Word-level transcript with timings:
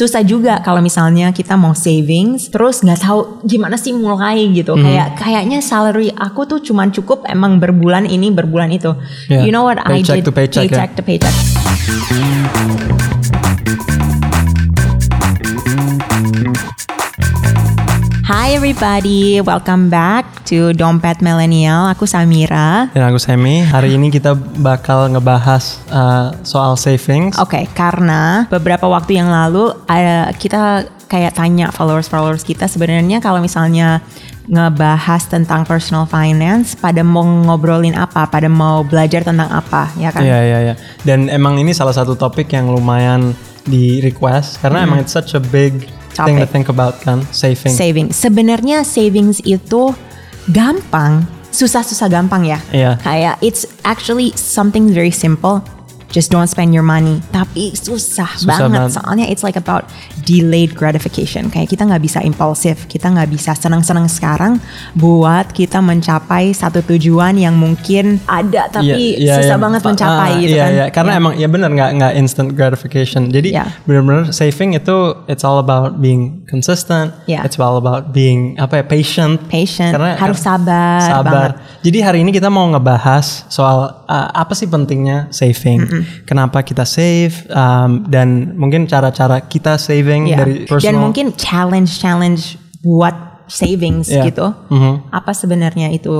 susah 0.00 0.24
juga 0.24 0.64
kalau 0.64 0.80
misalnya 0.80 1.28
kita 1.28 1.60
mau 1.60 1.76
savings 1.76 2.48
terus 2.48 2.80
nggak 2.80 3.04
tahu 3.04 3.44
gimana 3.44 3.76
sih 3.76 3.92
mulai 3.92 4.48
gitu. 4.48 4.72
Hmm. 4.72 4.88
Kayak 4.88 5.08
kayaknya 5.20 5.58
salary 5.60 6.08
aku 6.16 6.48
tuh 6.48 6.64
cuman 6.64 6.88
cukup 6.88 7.28
emang 7.28 7.60
berbulan 7.60 8.08
ini 8.08 8.32
berbulan 8.32 8.72
itu. 8.72 8.96
Yeah. 9.28 9.44
You 9.44 9.52
know 9.52 9.68
what 9.68 9.76
I 9.76 10.00
Paycheck 10.00 10.24
did? 10.24 10.28
to 10.28 10.32
paycheck, 10.32 10.72
ya. 10.72 10.88
paycheck 10.88 10.96
to 10.96 11.02
paycheck. 11.04 11.36
Hi 18.30 18.54
everybody, 18.54 19.42
welcome 19.42 19.90
back 19.90 20.46
to 20.46 20.70
Dompet 20.70 21.18
Millennial. 21.18 21.90
Aku 21.90 22.06
Samira. 22.06 22.86
Dan 22.94 23.10
aku 23.10 23.18
Semi. 23.18 23.66
Hari 23.66 23.98
ini 23.98 24.06
kita 24.06 24.38
bakal 24.62 25.10
ngebahas 25.10 25.82
uh, 25.90 26.30
soal 26.46 26.78
savings. 26.78 27.34
Oke, 27.42 27.66
karena 27.74 28.46
beberapa 28.46 28.86
waktu 28.86 29.18
yang 29.18 29.34
lalu 29.34 29.74
ada 29.90 30.30
kita 30.38 30.86
kayak 31.10 31.34
tanya 31.34 31.74
followers-followers 31.74 32.46
kita 32.46 32.70
sebenarnya 32.70 33.18
kalau 33.18 33.42
misalnya 33.42 33.98
ngebahas 34.46 35.26
tentang 35.26 35.66
personal 35.66 36.06
finance, 36.06 36.78
pada 36.78 37.02
mau 37.02 37.26
ngobrolin 37.26 37.98
apa, 37.98 38.30
pada 38.30 38.46
mau 38.46 38.86
belajar 38.86 39.26
tentang 39.26 39.50
apa, 39.50 39.90
ya 39.98 40.14
kan? 40.14 40.22
Iya 40.22 40.38
iya 40.46 40.58
iya. 40.70 40.74
Dan 41.02 41.26
emang 41.26 41.58
ini 41.58 41.74
salah 41.74 41.98
satu 41.98 42.14
topik 42.14 42.46
yang 42.54 42.70
lumayan 42.70 43.34
di 43.66 43.98
request 43.98 44.62
karena 44.62 44.86
emang 44.86 45.02
it's 45.02 45.10
such 45.10 45.34
a 45.34 45.42
big 45.42 45.90
thing 46.12 46.36
to 46.36 46.46
Topic. 46.46 46.52
think 46.52 46.68
about 46.68 47.00
kan, 47.00 47.22
saving. 47.30 47.72
Saving. 47.72 48.06
Sebenarnya 48.10 48.82
savings 48.82 49.40
itu 49.42 49.94
gampang, 50.50 51.24
susah-susah 51.50 52.10
gampang 52.10 52.46
ya. 52.46 52.58
Iya. 52.70 52.92
Kayak 53.02 53.34
it's 53.42 53.66
actually 53.82 54.34
something 54.34 54.90
very 54.90 55.14
simple. 55.14 55.62
Just 56.10 56.28
don't 56.28 56.46
spend 56.46 56.74
your 56.74 56.82
money. 56.82 57.22
Tapi 57.30 57.70
susah, 57.72 58.34
Susah 58.34 58.66
banget. 58.66 58.90
banget. 58.90 58.90
Soalnya 58.98 59.26
it's 59.30 59.46
like 59.46 59.54
about 59.54 59.86
delayed 60.22 60.74
gratification. 60.74 61.46
Kayak 61.48 61.70
kita 61.70 61.86
nggak 61.86 62.02
bisa 62.02 62.18
impulsif, 62.20 62.90
kita 62.90 63.08
nggak 63.08 63.30
bisa 63.30 63.54
senang-senang 63.54 64.10
sekarang 64.10 64.58
buat 64.92 65.50
kita 65.50 65.78
mencapai 65.78 66.50
satu 66.50 66.82
tujuan 66.82 67.38
yang 67.38 67.54
mungkin 67.54 68.18
ada 68.26 68.66
tapi 68.68 68.90
Iya, 68.90 69.22
iya, 69.22 69.34
susah 69.38 69.54
iya. 69.54 69.62
banget 69.62 69.80
Pa- 69.80 69.88
mencapai 69.94 70.30
ah, 70.30 70.40
gitu 70.40 70.50
iya, 70.50 70.64
kan. 70.66 70.72
Iya, 70.74 70.86
karena 70.90 71.12
Iya. 71.14 71.20
emang 71.22 71.32
ya 71.38 71.46
benar 71.46 71.70
nggak 71.70 71.90
nggak 71.96 72.12
instant 72.18 72.48
gratification. 72.52 73.22
Jadi 73.30 73.54
Iya. 73.54 73.70
benar-benar 73.86 74.34
saving 74.34 74.74
itu 74.74 74.96
it's 75.26 75.46
all 75.46 75.58
about 75.58 76.02
being 76.02 76.42
consistent. 76.50 77.14
Iya. 77.24 77.46
It's 77.46 77.54
all 77.56 77.78
about 77.78 78.10
being 78.10 78.58
apa 78.58 78.82
ya 78.82 78.84
patient. 78.84 79.46
Patient, 79.46 79.94
Karena 79.94 80.18
harus 80.18 80.42
sabar 80.42 80.98
Sabar. 81.00 81.22
banget. 81.24 81.52
Jadi 81.80 81.98
hari 82.02 82.18
ini 82.20 82.30
kita 82.30 82.50
mau 82.50 82.66
ngebahas 82.66 83.46
soal 83.46 84.04
uh, 84.04 84.28
apa 84.32 84.52
sih 84.52 84.66
pentingnya 84.66 85.30
saving. 85.30 85.99
Kenapa 86.24 86.60
kita 86.60 86.84
save 86.84 87.34
um, 87.48 88.04
dan 88.06 88.54
mungkin 88.54 88.84
cara-cara 88.84 89.40
kita 89.42 89.76
saving 89.76 90.28
Iya. 90.28 90.36
dari 90.38 90.54
personal. 90.64 90.84
Dan 90.84 90.94
mungkin 91.00 91.26
challenge-challenge 91.34 92.42
buat 92.80 93.16
savings 93.46 94.08
Iya. 94.08 94.28
gitu. 94.28 94.46
Mhm. 94.70 95.10
Apa 95.10 95.32
sebenarnya 95.32 95.90
itu? 95.90 96.12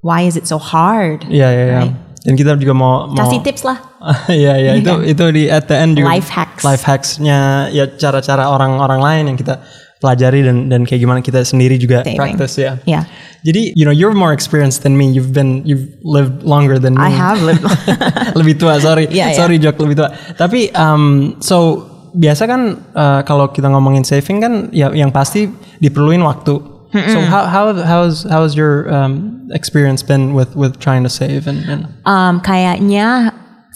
Why 0.00 0.24
is 0.24 0.34
it 0.34 0.48
so 0.48 0.56
hard? 0.56 1.28
Iya 1.28 1.48
iya 1.52 1.64
iya. 1.66 1.80
Right? 1.84 1.96
Dan 2.20 2.36
kita 2.36 2.52
juga 2.56 2.72
mau 2.72 3.08
mau 3.08 3.16
Kasih 3.16 3.40
tips 3.40 3.64
lah. 3.64 3.78
Iya 4.32 4.52
iya 4.56 4.72
itu 4.76 4.92
itu 5.04 5.24
di 5.28 5.48
at 5.48 5.68
the 5.68 5.76
end 5.76 5.96
juga 5.96 6.08
Life 6.08 6.32
hacks. 6.32 6.64
life 6.64 6.84
hacksnya 6.84 7.68
ya 7.68 7.84
cara-cara 7.96 8.48
orang-orang 8.48 9.00
lain 9.00 9.24
yang 9.28 9.36
kita 9.36 9.60
pelajari 10.00 10.40
dan 10.40 10.72
dan 10.72 10.88
kayak 10.88 11.00
gimana 11.04 11.20
kita 11.20 11.44
sendiri 11.44 11.76
juga 11.76 12.00
Saving. 12.02 12.16
practice 12.16 12.54
ya. 12.56 12.72
Iya. 12.88 13.04
Jadi 13.44 13.72
you 13.76 13.84
know 13.84 13.92
you're 13.92 14.16
more 14.16 14.32
experienced 14.32 14.80
than 14.84 14.96
me. 14.96 15.08
You've 15.12 15.32
been 15.36 15.60
you've 15.68 15.92
lived 16.00 16.40
longer 16.42 16.80
than 16.80 16.96
me. 16.96 17.04
I 17.04 17.12
have 17.12 17.40
lived. 17.44 17.64
lebih 18.40 18.56
tua 18.56 18.80
sorry 18.80 19.08
Iya, 19.12 19.30
iya. 19.32 19.36
sorry 19.36 19.60
Jok 19.60 19.76
lebih 19.84 19.96
tua. 20.00 20.08
Tapi 20.36 20.72
um, 20.72 21.36
so 21.44 21.84
biasa 22.16 22.42
kan 22.50 22.60
uh, 22.96 23.20
kalau 23.22 23.52
kita 23.52 23.68
ngomongin 23.70 24.02
saving 24.02 24.40
kan 24.42 24.52
ya 24.74 24.88
yang 24.90 25.12
pasti 25.12 25.46
diperluin 25.78 26.24
waktu. 26.24 26.80
So 26.90 27.22
how 27.22 27.46
how 27.46 27.70
how's 27.86 28.26
how's 28.26 28.58
your 28.58 28.90
um, 28.90 29.46
experience 29.54 30.02
been 30.02 30.34
with 30.34 30.58
with 30.58 30.82
trying 30.82 31.06
to 31.06 31.12
save 31.12 31.46
and, 31.46 31.62
and 31.70 31.80
Um, 32.02 32.42
kayaknya 32.42 33.30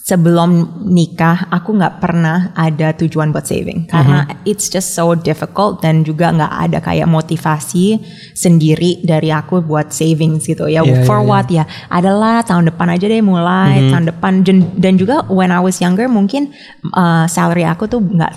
sebelum 0.05 0.85
nikah 0.85 1.49
aku 1.49 1.81
nggak 1.81 1.97
pernah 1.97 2.53
ada 2.53 2.93
tujuan 2.93 3.33
buat 3.33 3.49
saving. 3.49 3.89
Karena 3.89 4.29
Mm-hmm. 4.29 4.45
it's 4.45 4.69
just 4.69 4.93
so 4.93 5.17
difficult 5.17 5.81
dan 5.81 6.05
juga 6.05 6.29
nggak 6.29 6.53
ada 6.69 6.79
kayak 6.85 7.09
motivasi 7.09 7.99
sendiri 8.37 9.01
dari 9.01 9.33
aku 9.33 9.65
buat 9.65 9.97
savings 9.97 10.45
gitu 10.45 10.69
ya. 10.69 10.85
Iya, 10.85 11.09
for 11.09 11.25
iya, 11.25 11.27
what? 11.27 11.47
Ya 11.49 11.65
adalah 11.89 12.45
tahun 12.45 12.69
depan 12.69 12.93
aja 12.93 13.09
deh 13.09 13.25
mulai 13.25 13.81
Mm-hmm. 13.81 13.91
tahun 13.97 14.05
depan. 14.13 14.33
Dan, 14.45 14.57
dan 14.77 14.95
juga 15.01 15.25
when 15.33 15.49
I 15.49 15.65
was 15.65 15.81
younger 15.81 16.05
mungkin 16.05 16.53
uh, 16.93 17.25
salary 17.25 17.65
aku 17.65 17.89
tuh 17.89 18.05
nggak 18.05 18.37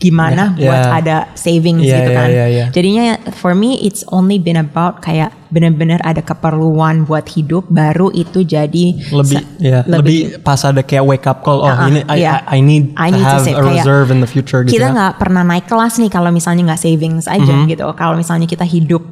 segimana 0.00 0.56
Yeah, 0.56 0.64
buat 0.64 0.80
yeah. 0.80 0.96
ada 0.96 1.16
savings 1.36 1.84
Yeah, 1.84 1.92
gitu 1.94 2.10
yeah, 2.10 2.16
kan 2.16 2.28
yeah, 2.30 2.48
yeah. 2.48 2.68
jadinya 2.72 3.04
for 3.36 3.52
me 3.52 3.76
it's 3.78 4.00
only 4.08 4.40
been 4.40 4.56
about 4.56 5.04
kayak 5.04 5.28
benar-benar 5.46 6.00
ada 6.00 6.24
keperluan 6.24 7.04
buat 7.04 7.28
hidup 7.28 7.68
baru 7.68 8.08
itu 8.08 8.40
jadi 8.40 8.96
lebih 9.12 9.36
sa- 9.36 9.48
ya 9.60 9.84
lebih, 9.84 10.40
pas 10.40 10.56
ada 10.62 10.80
kayak 10.80 11.04
wake 11.04 11.26
up 11.26 11.44
call 11.44 11.60
oh 11.60 11.68
Uh-uh, 11.68 11.84
ini 11.86 12.00
I, 12.08 12.16
iya. 12.16 12.40
I, 12.48 12.56
I 12.56 12.58
need 12.62 12.84
I 12.96 13.10
to 13.10 13.12
need 13.12 13.26
to 13.26 13.28
have 13.28 13.44
save. 13.44 13.54
a 13.54 13.60
Kayak 13.60 13.76
reserve 13.76 14.08
in 14.08 14.18
the 14.18 14.30
future 14.30 14.64
gitu 14.64 14.72
kita 14.72 14.88
ya. 14.88 14.94
nggak 14.94 15.12
pernah 15.18 15.44
naik 15.44 15.66
kelas 15.66 15.94
nih 15.96 16.08
kalau 16.08 16.32
misalnya 16.32 16.62
nggak 16.66 16.80
savings 16.80 17.26
aja 17.26 17.44
Mm-hmm. 17.44 17.68
gitu. 17.68 17.84
Kalau 17.92 18.14
misalnya 18.14 18.46
kita 18.46 18.64
hidup 18.64 19.04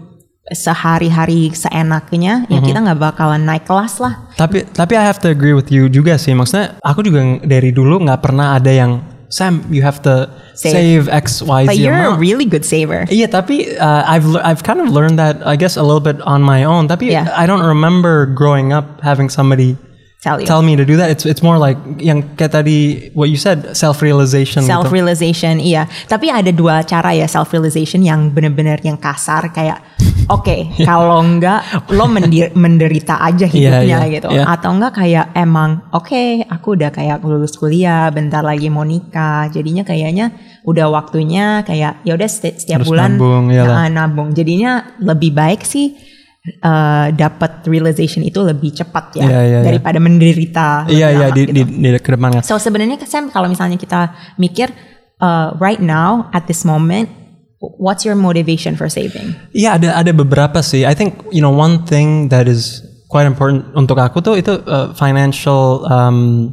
sehari-hari 0.48 1.52
seenaknya, 1.52 2.46
ya 2.46 2.56
Mm-hmm. 2.56 2.64
kita 2.64 2.78
nggak 2.80 3.00
bakalan 3.02 3.42
naik 3.42 3.64
kelas 3.64 3.98
lah. 3.98 4.32
Tapi 4.34 4.64
tapi 4.70 4.94
I 4.94 5.04
have 5.04 5.20
to 5.20 5.28
agree 5.28 5.52
with 5.52 5.68
you 5.68 5.86
juga 5.86 6.16
sih. 6.16 6.32
Maksudnya 6.32 6.80
aku 6.80 7.02
juga 7.02 7.20
dari 7.42 7.68
dulu 7.68 8.00
nggak 8.00 8.20
pernah 8.20 8.54
ada 8.54 8.70
yang 8.70 9.02
Sam 9.28 9.64
you 9.70 9.82
have 9.82 10.00
to 10.02 10.28
Save. 10.54 10.72
save, 10.72 11.02
X 11.08 11.42
Y 11.42 11.62
Z 11.62 11.66
But 11.68 11.76
you're 11.78 11.94
a 11.94 12.16
really 12.16 12.44
good 12.44 12.64
saver. 12.64 13.04
Yeah, 13.10 13.28
tapi 13.28 13.76
uh, 13.76 14.02
I've 14.08 14.24
lear- 14.26 14.42
I've 14.44 14.64
kind 14.64 14.80
of 14.80 14.88
learned 14.88 15.18
that 15.18 15.44
I 15.46 15.54
guess 15.56 15.76
a 15.76 15.82
little 15.84 16.00
bit 16.02 16.20
on 16.24 16.42
my 16.42 16.64
own. 16.64 16.88
Tapi 16.88 17.12
Yeah. 17.12 17.28
I 17.36 17.46
don't 17.46 17.62
remember 17.62 18.26
growing 18.26 18.72
up 18.72 19.00
having 19.04 19.28
somebody 19.28 19.76
Tell 20.18 20.42
you. 20.42 20.50
tell 20.50 20.66
me 20.66 20.74
to 20.74 20.82
do 20.82 20.98
that. 20.98 21.14
It's 21.14 21.22
it's 21.22 21.46
more 21.46 21.62
like 21.62 21.78
yang 22.02 22.34
kayak 22.34 22.50
tadi 22.50 23.06
what 23.14 23.30
you 23.30 23.38
said 23.38 23.70
self 23.78 24.02
realization. 24.02 24.66
Self 24.66 24.90
gitu. 24.90 24.98
realization, 24.98 25.62
iya. 25.62 25.86
Tapi 26.10 26.26
ada 26.26 26.50
dua 26.50 26.82
cara 26.82 27.14
ya 27.14 27.30
self 27.30 27.54
realization 27.54 28.02
yang 28.02 28.34
benar-benar 28.34 28.82
yang 28.82 28.98
kasar 28.98 29.54
kayak, 29.54 29.78
oke, 30.26 30.74
kalau 30.90 31.22
enggak 31.22 31.62
lo 31.94 32.10
menderita 32.50 33.22
aja 33.22 33.46
Iya, 33.46 33.78
hidupnya 33.78 33.98
iya, 34.02 34.10
gitu, 34.10 34.26
iya. 34.34 34.42
atau 34.50 34.74
enggak 34.74 34.98
kayak 34.98 35.30
emang, 35.38 35.86
oke, 35.94 36.50
aku 36.50 36.74
udah 36.74 36.90
kayak 36.90 37.22
lulus 37.22 37.54
kuliah, 37.54 38.10
bentar 38.10 38.42
lagi 38.42 38.66
mau 38.66 38.82
nikah, 38.82 39.46
jadinya 39.54 39.86
kayaknya 39.86 40.34
udah 40.66 40.90
waktunya 40.90 41.62
kayak 41.62 42.02
ya 42.02 42.18
udah 42.18 42.26
seti- 42.26 42.58
setiap 42.58 42.82
Harus 42.82 42.90
bulan 42.90 43.14
nabung, 43.14 43.54
iyalah. 43.54 43.86
nabung. 43.86 44.34
Jadinya 44.34 44.98
lebih 44.98 45.30
baik 45.30 45.62
sih 45.62 46.17
eh, 46.46 47.06
dapat 47.12 47.66
realization 47.66 48.22
itu 48.24 48.40
lebih 48.40 48.72
cepat 48.72 49.18
ya 49.18 49.26
Iya, 49.26 49.28
iya, 49.28 49.42
iya. 49.46 49.60
daripada 49.66 49.98
menderita. 49.98 50.86
lebih 50.86 50.96
Iya 50.96 51.08
iya 51.10 51.26
lama 51.28 51.36
di, 51.36 51.42
gitu. 51.44 51.52
di 51.54 51.62
di 51.92 51.98
ke 51.98 52.10
depan 52.14 52.28
kan. 52.38 52.42
So 52.46 52.56
sebenarnya 52.56 52.96
Sam 53.04 53.28
kalau 53.28 53.50
misalnya 53.50 53.76
kita 53.76 54.14
mikir 54.38 54.70
uh, 55.20 55.54
right 55.58 55.82
now 55.82 56.30
at 56.32 56.46
this 56.46 56.64
moment, 56.64 57.10
what's 57.60 58.06
your 58.06 58.14
motivation 58.16 58.78
for 58.78 58.88
saving? 58.88 59.34
Iya 59.52 59.76
ada 59.76 59.88
ada 59.98 60.12
beberapa 60.14 60.62
sih. 60.62 60.86
I 60.86 60.94
think 60.94 61.20
you 61.34 61.42
know 61.42 61.52
one 61.52 61.84
thing 61.84 62.30
that 62.32 62.46
is 62.46 62.82
quite 63.08 63.26
important 63.26 63.64
untuk 63.74 63.98
aku 63.98 64.20
tuh 64.20 64.36
itu 64.38 64.60
uh, 64.68 64.92
financial 64.94 65.84
um, 65.88 66.52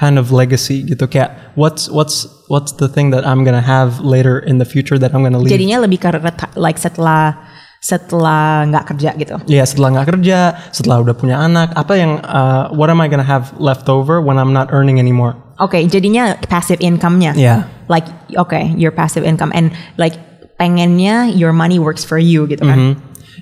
kind 0.00 0.16
of 0.18 0.32
legacy 0.32 0.82
gitu. 0.84 1.06
Kayak 1.06 1.54
what's 1.54 1.88
what's 1.92 2.26
what's 2.48 2.72
the 2.76 2.88
thing 2.88 3.12
that 3.14 3.22
I'm 3.22 3.44
gonna 3.44 3.62
have 3.64 4.00
later 4.00 4.40
in 4.40 4.58
the 4.58 4.66
future 4.66 4.98
that 4.98 5.12
I'm 5.14 5.22
gonna 5.22 5.38
leave. 5.40 5.52
Jadinya 5.52 5.84
lebih 5.84 6.00
ke 6.02 6.08
like 6.56 6.80
setelah 6.80 7.36
setelah 7.80 8.68
nggak 8.68 8.84
kerja 8.92 9.10
gitu. 9.16 9.36
Iya 9.48 9.64
setelah 9.64 9.88
nggak 9.96 10.08
kerja, 10.12 10.38
setelah 10.68 11.00
udah 11.00 11.16
punya 11.16 11.40
anak, 11.40 11.72
apa 11.72 11.96
yang 11.96 12.20
uh, 12.20 12.68
what 12.76 12.92
am 12.92 13.00
I 13.00 13.08
gonna 13.08 13.24
have 13.24 13.56
left 13.56 13.88
over 13.88 14.20
when 14.20 14.36
I'm 14.36 14.52
not 14.52 14.68
earning 14.68 15.00
anymore? 15.00 15.32
Oke, 15.56 15.80
jadinya 15.88 16.36
passive 16.44 16.80
income-nya. 16.80 17.32
Iya. 17.32 17.64
Like 17.88 18.04
okay, 18.36 18.76
your 18.76 18.92
passive 18.92 19.24
income 19.24 19.48
and 19.56 19.72
like 19.96 20.16
pengennya 20.56 21.32
your 21.32 21.56
money 21.56 21.80
works 21.80 22.04
for 22.04 22.20
you 22.20 22.44
gitu 22.44 22.60
kan. 22.62 22.76
Hmm. 22.76 22.94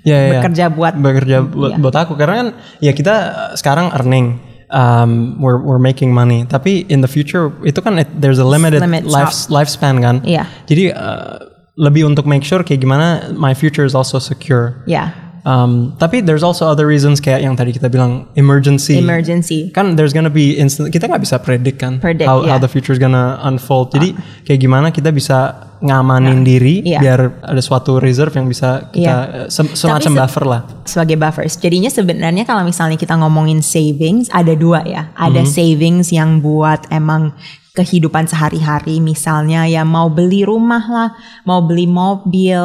Iya, 0.07 0.17
iya. 0.17 0.33
Bekerja 0.39 0.65
buat 0.71 0.95
bekerja 0.95 1.37
buat, 1.43 1.75
Iya. 1.75 1.79
buat 1.83 1.97
aku 1.99 2.15
karena 2.15 2.35
kan 2.39 2.49
ya 2.79 2.95
kita 2.95 3.15
uh, 3.15 3.53
sekarang 3.59 3.91
earning 3.91 4.39
um, 4.71 5.35
we're 5.43 5.59
we're 5.59 5.83
making 5.83 6.15
money 6.15 6.47
tapi 6.47 6.87
in 6.87 7.03
the 7.03 7.11
future 7.11 7.51
itu 7.67 7.83
kan 7.83 7.99
it- 7.99 8.15
there's 8.15 8.39
a 8.39 8.47
limited 8.47 8.79
Limit 8.79 9.11
life 9.11 9.51
lifespan 9.51 9.99
kan 9.99 10.23
Iya. 10.23 10.47
jadi 10.71 10.95
uh, 10.95 11.58
lebih 11.79 12.03
untuk 12.05 12.27
make 12.27 12.43
sure 12.43 12.61
kayak 12.61 12.83
gimana 12.83 13.07
my 13.33 13.55
future 13.55 13.87
is 13.87 13.95
also 13.95 14.19
secure 14.19 14.83
Ya, 14.85 15.15
um, 15.43 15.95
tapi 15.95 16.19
there's 16.21 16.43
also 16.43 16.67
other 16.67 16.85
reasons 16.85 17.19
kayak 17.19 17.41
yang 17.41 17.55
tadi 17.55 17.71
kita 17.71 17.87
bilang 17.87 18.27
emergency 18.35 18.99
emergency. 18.99 19.71
kan 19.71 19.95
there's 19.95 20.11
gonna 20.11 20.29
be 20.29 20.59
instant 20.59 20.91
kita 20.91 21.07
nggak 21.07 21.23
bisa 21.23 21.39
predict 21.39 21.79
kan 21.79 22.03
Predict, 22.03 22.27
how, 22.27 22.43
how 22.43 22.51
yeah. 22.51 22.59
the 22.59 22.67
future 22.67 22.91
is 22.91 22.99
gonna 22.99 23.39
unfold 23.43 23.89
jadi 23.89 24.11
kayak 24.43 24.59
gimana 24.59 24.91
kita 24.91 25.09
bisa 25.09 25.39
ngamanin 25.79 26.43
diri 26.43 26.83
Iya. 26.83 26.99
biar 26.99 27.21
ada 27.47 27.63
suatu 27.63 28.03
reserve 28.03 28.35
yang 28.35 28.51
bisa 28.51 28.91
kita 28.91 28.99
Iya. 28.99 29.15
eh, 29.39 29.49
sem- 29.49 29.71
semacam 29.71 30.11
se- 30.11 30.19
buffer 30.19 30.45
lah 30.45 30.61
sebagai 30.83 31.15
buffers. 31.15 31.55
Jadinya 31.55 31.87
sebenarnya 31.87 32.43
kalau 32.43 32.67
misalnya 32.67 32.99
kita 32.99 33.15
ngomongin 33.15 33.63
savings 33.63 34.27
ada 34.29 34.59
dua 34.59 34.83
ya. 34.83 35.15
Ada 35.15 35.47
Mhm. 35.47 35.47
savings 35.47 36.11
yang 36.11 36.43
buat 36.43 36.91
emang 36.91 37.31
kehidupan 37.79 38.27
sehari-hari 38.27 38.99
misalnya 38.99 39.63
ya 39.71 39.87
mau 39.87 40.11
beli 40.11 40.43
rumah 40.43 40.83
lah, 40.83 41.11
mau 41.47 41.63
beli 41.63 41.87
mobil 41.87 42.59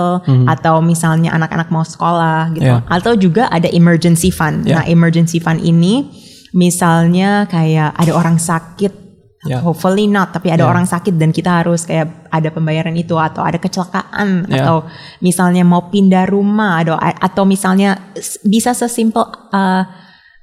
atau 0.50 0.82
misalnya 0.82 1.30
anak-anak 1.38 1.70
mau 1.70 1.86
sekolah 1.86 2.50
gitu. 2.58 2.66
Yeah. 2.66 2.82
Atau 2.90 3.14
juga 3.14 3.46
ada 3.54 3.70
emergency 3.70 4.34
fund. 4.34 4.66
Yeah. 4.66 4.82
Nah, 4.82 4.86
emergency 4.90 5.38
fund 5.38 5.62
ini 5.62 6.10
misalnya 6.58 7.46
kayak 7.46 7.94
ada 7.94 8.12
orang 8.14 8.42
sakit 8.42 9.04
Yeah. 9.44 9.60
Hopefully 9.60 10.08
not, 10.08 10.32
tapi 10.32 10.56
ada 10.56 10.64
Yeah. 10.64 10.72
orang 10.72 10.88
sakit 10.88 11.20
dan 11.20 11.36
kita 11.36 11.52
harus 11.52 11.84
kayak 11.84 12.32
ada 12.32 12.48
pembayaran 12.48 12.96
itu 12.96 13.20
atau 13.20 13.44
ada 13.44 13.60
kecelakaan 13.60 14.48
Yeah. 14.48 14.64
atau 14.64 14.88
misalnya 15.20 15.68
mau 15.68 15.92
pindah 15.92 16.32
rumah 16.32 16.80
atau 16.80 16.96
atau 16.96 17.44
misalnya 17.44 18.16
bisa 18.48 18.72
sesimpel 18.72 19.28
uh, 19.52 19.84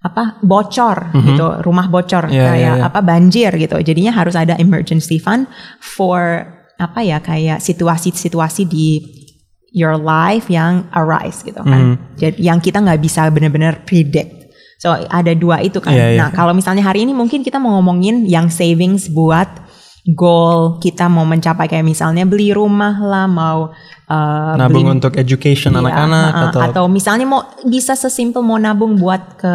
apa 0.00 0.40
bocor 0.40 1.12
gitu, 1.12 1.46
rumah 1.60 1.86
bocor 1.92 2.24
Mm-hmm. 2.24 2.36
Yeah, 2.40 2.48
kayak 2.52 2.62
yeah, 2.62 2.76
yeah. 2.80 2.88
apa 2.88 3.00
banjir 3.04 3.50
gitu. 3.56 3.76
Jadinya 3.84 4.12
harus 4.16 4.32
ada 4.32 4.56
emergency 4.56 5.20
fund 5.20 5.44
for 5.80 6.48
apa 6.80 7.00
ya 7.04 7.20
kayak 7.20 7.60
situasi-situasi 7.60 8.64
di 8.64 9.04
your 9.76 10.00
life 10.00 10.48
yang 10.48 10.88
arise 10.96 11.44
gitu 11.44 11.60
kan. 11.60 11.96
Mm-hmm. 11.96 12.16
Jadi 12.16 12.36
yang 12.40 12.58
kita 12.58 12.80
nggak 12.80 13.00
bisa 13.00 13.28
benar-benar 13.28 13.84
predict. 13.84 14.52
So 14.80 14.96
ada 14.96 15.36
dua 15.36 15.60
itu 15.60 15.76
kan. 15.84 15.92
Iya, 15.92 16.16
iya. 16.16 16.20
Nah 16.24 16.28
kalau 16.32 16.56
misalnya 16.56 16.80
hari 16.80 17.04
ini 17.04 17.12
mungkin 17.12 17.44
kita 17.44 17.60
mau 17.60 17.76
ngomongin 17.76 18.24
yang 18.24 18.48
savings 18.48 19.12
buat 19.12 19.48
goal 20.08 20.80
kita 20.80 21.12
mau 21.12 21.28
mencapai 21.28 21.68
kayak 21.68 21.84
misalnya 21.84 22.24
beli 22.24 22.56
rumah 22.56 22.96
lah, 22.96 23.28
mau 23.28 23.68
uh, 24.08 24.54
Nabung 24.56 24.88
beli 24.88 24.96
untuk 24.96 25.12
education 25.20 25.76
Iya, 25.76 25.84
anak-anak 25.84 26.32
uh, 26.32 26.44
atau, 26.48 26.60
atau 26.64 26.84
misalnya 26.88 27.26
mau 27.28 27.44
bisa 27.68 27.92
sesimpel 27.92 28.40
mau 28.40 28.56
nabung 28.56 28.96
buat 28.96 29.36
ke 29.36 29.52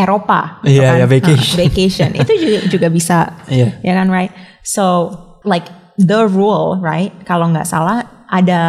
Eropa, 0.00 0.64
gitu 0.64 0.80
Iya, 0.80 0.88
kan. 0.88 0.96
iya, 0.96 1.06
vacation. 1.06 1.52
Uh, 1.52 1.60
vacation 1.60 2.10
itu 2.16 2.32
juga, 2.34 2.58
juga 2.66 2.88
bisa, 2.88 3.18
Iya. 3.52 3.76
ya 3.80 3.92
kan, 3.94 4.08
right? 4.08 4.32
So 4.62 5.12
like 5.44 5.68
the 5.96 6.24
rule, 6.24 6.80
right? 6.80 7.12
Kalau 7.22 7.48
nggak 7.48 7.64
salah 7.64 8.00
ada 8.26 8.62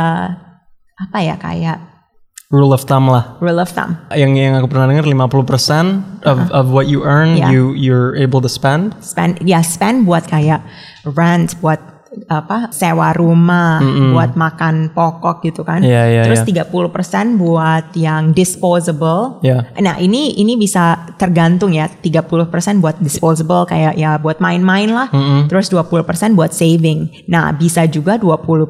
apa 0.98 1.18
ya 1.20 1.36
kayak 1.36 1.80
rule 2.52 2.76
of 2.76 2.84
thumb 2.84 3.08
lah. 3.08 3.40
rule 3.40 3.58
of 3.58 3.72
thumb. 3.72 3.96
Yang 4.12 4.32
yang 4.36 4.54
aku 4.56 4.68
pernah 4.68 4.86
dengar 4.86 5.08
50% 5.08 6.28
of 6.28 6.38
of 6.52 6.66
what 6.70 6.86
you 6.86 7.02
earn 7.02 7.40
Yeah. 7.40 7.48
you 7.50 7.72
you're 7.74 8.12
able 8.16 8.44
to 8.44 8.52
spend. 8.52 8.92
spend 9.00 9.40
ya 9.42 9.64
spend 9.64 10.04
buat 10.04 10.28
kayak 10.28 10.60
rent 11.08 11.56
buat 11.64 11.80
apa 12.28 12.68
sewa 12.70 13.16
rumah 13.16 13.80
buat 14.12 14.36
makan 14.36 14.92
pokok 14.92 15.44
gitu 15.44 15.64
kan 15.64 15.80
Iya, 15.80 16.04
iya, 16.08 16.22
terus 16.28 16.44
iya. 16.44 16.68
30% 16.68 17.40
buat 17.40 17.96
yang 17.96 18.36
disposable 18.36 19.40
Iya. 19.40 19.72
nah 19.80 19.96
ini 19.96 20.36
ini 20.36 20.56
bisa 20.56 21.08
tergantung 21.16 21.72
ya 21.72 21.88
30% 21.88 22.28
buat 22.78 23.00
disposable 23.00 23.64
kayak 23.64 23.96
ya 23.96 24.20
buat 24.20 24.40
main-main 24.40 24.92
lah 24.92 25.08
terus 25.48 25.72
20% 25.72 26.04
buat 26.36 26.52
saving 26.52 27.28
nah 27.28 27.52
bisa 27.52 27.88
juga 27.88 28.20
20% 28.20 28.68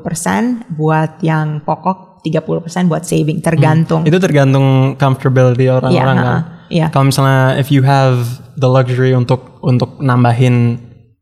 buat 0.71 1.17
yang 1.21 1.61
pokok 1.61 2.21
30% 2.21 2.45
buat 2.85 3.01
saving 3.01 3.41
tergantung 3.41 4.05
Itu 4.05 4.21
tergantung 4.21 4.93
comfortability 4.93 5.65
orang-orang 5.65 5.89
Iya, 5.91 6.05
kan. 6.05 6.17
ha-ha. 6.21 6.39
Iya. 6.71 6.87
Kalau 6.93 7.05
misalnya 7.09 7.57
if 7.57 7.67
you 7.67 7.81
have 7.81 8.21
the 8.55 8.69
luxury 8.69 9.11
untuk 9.11 9.57
untuk 9.59 9.97
nambahin 9.97 10.77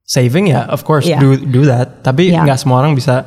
saving 0.09 0.49
ya 0.49 0.65
of 0.65 0.81
course 0.81 1.05
Iya. 1.05 1.21
do 1.21 1.37
do 1.37 1.61
that. 1.69 2.01
Tapi 2.01 2.33
nggak 2.33 2.57
semua 2.57 2.81
orang 2.81 2.97
bisa 2.97 3.21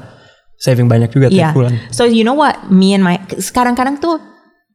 saving 0.59 0.91
banyak 0.91 1.15
juga 1.15 1.31
tiap 1.31 1.55
Iya. 1.55 1.55
bulan. 1.55 1.73
So 1.95 2.03
you 2.03 2.27
know 2.27 2.35
what, 2.35 2.67
me 2.67 2.91
and 2.91 3.07
my 3.07 3.23
sekarang-kadang 3.39 4.03
tuh 4.03 4.19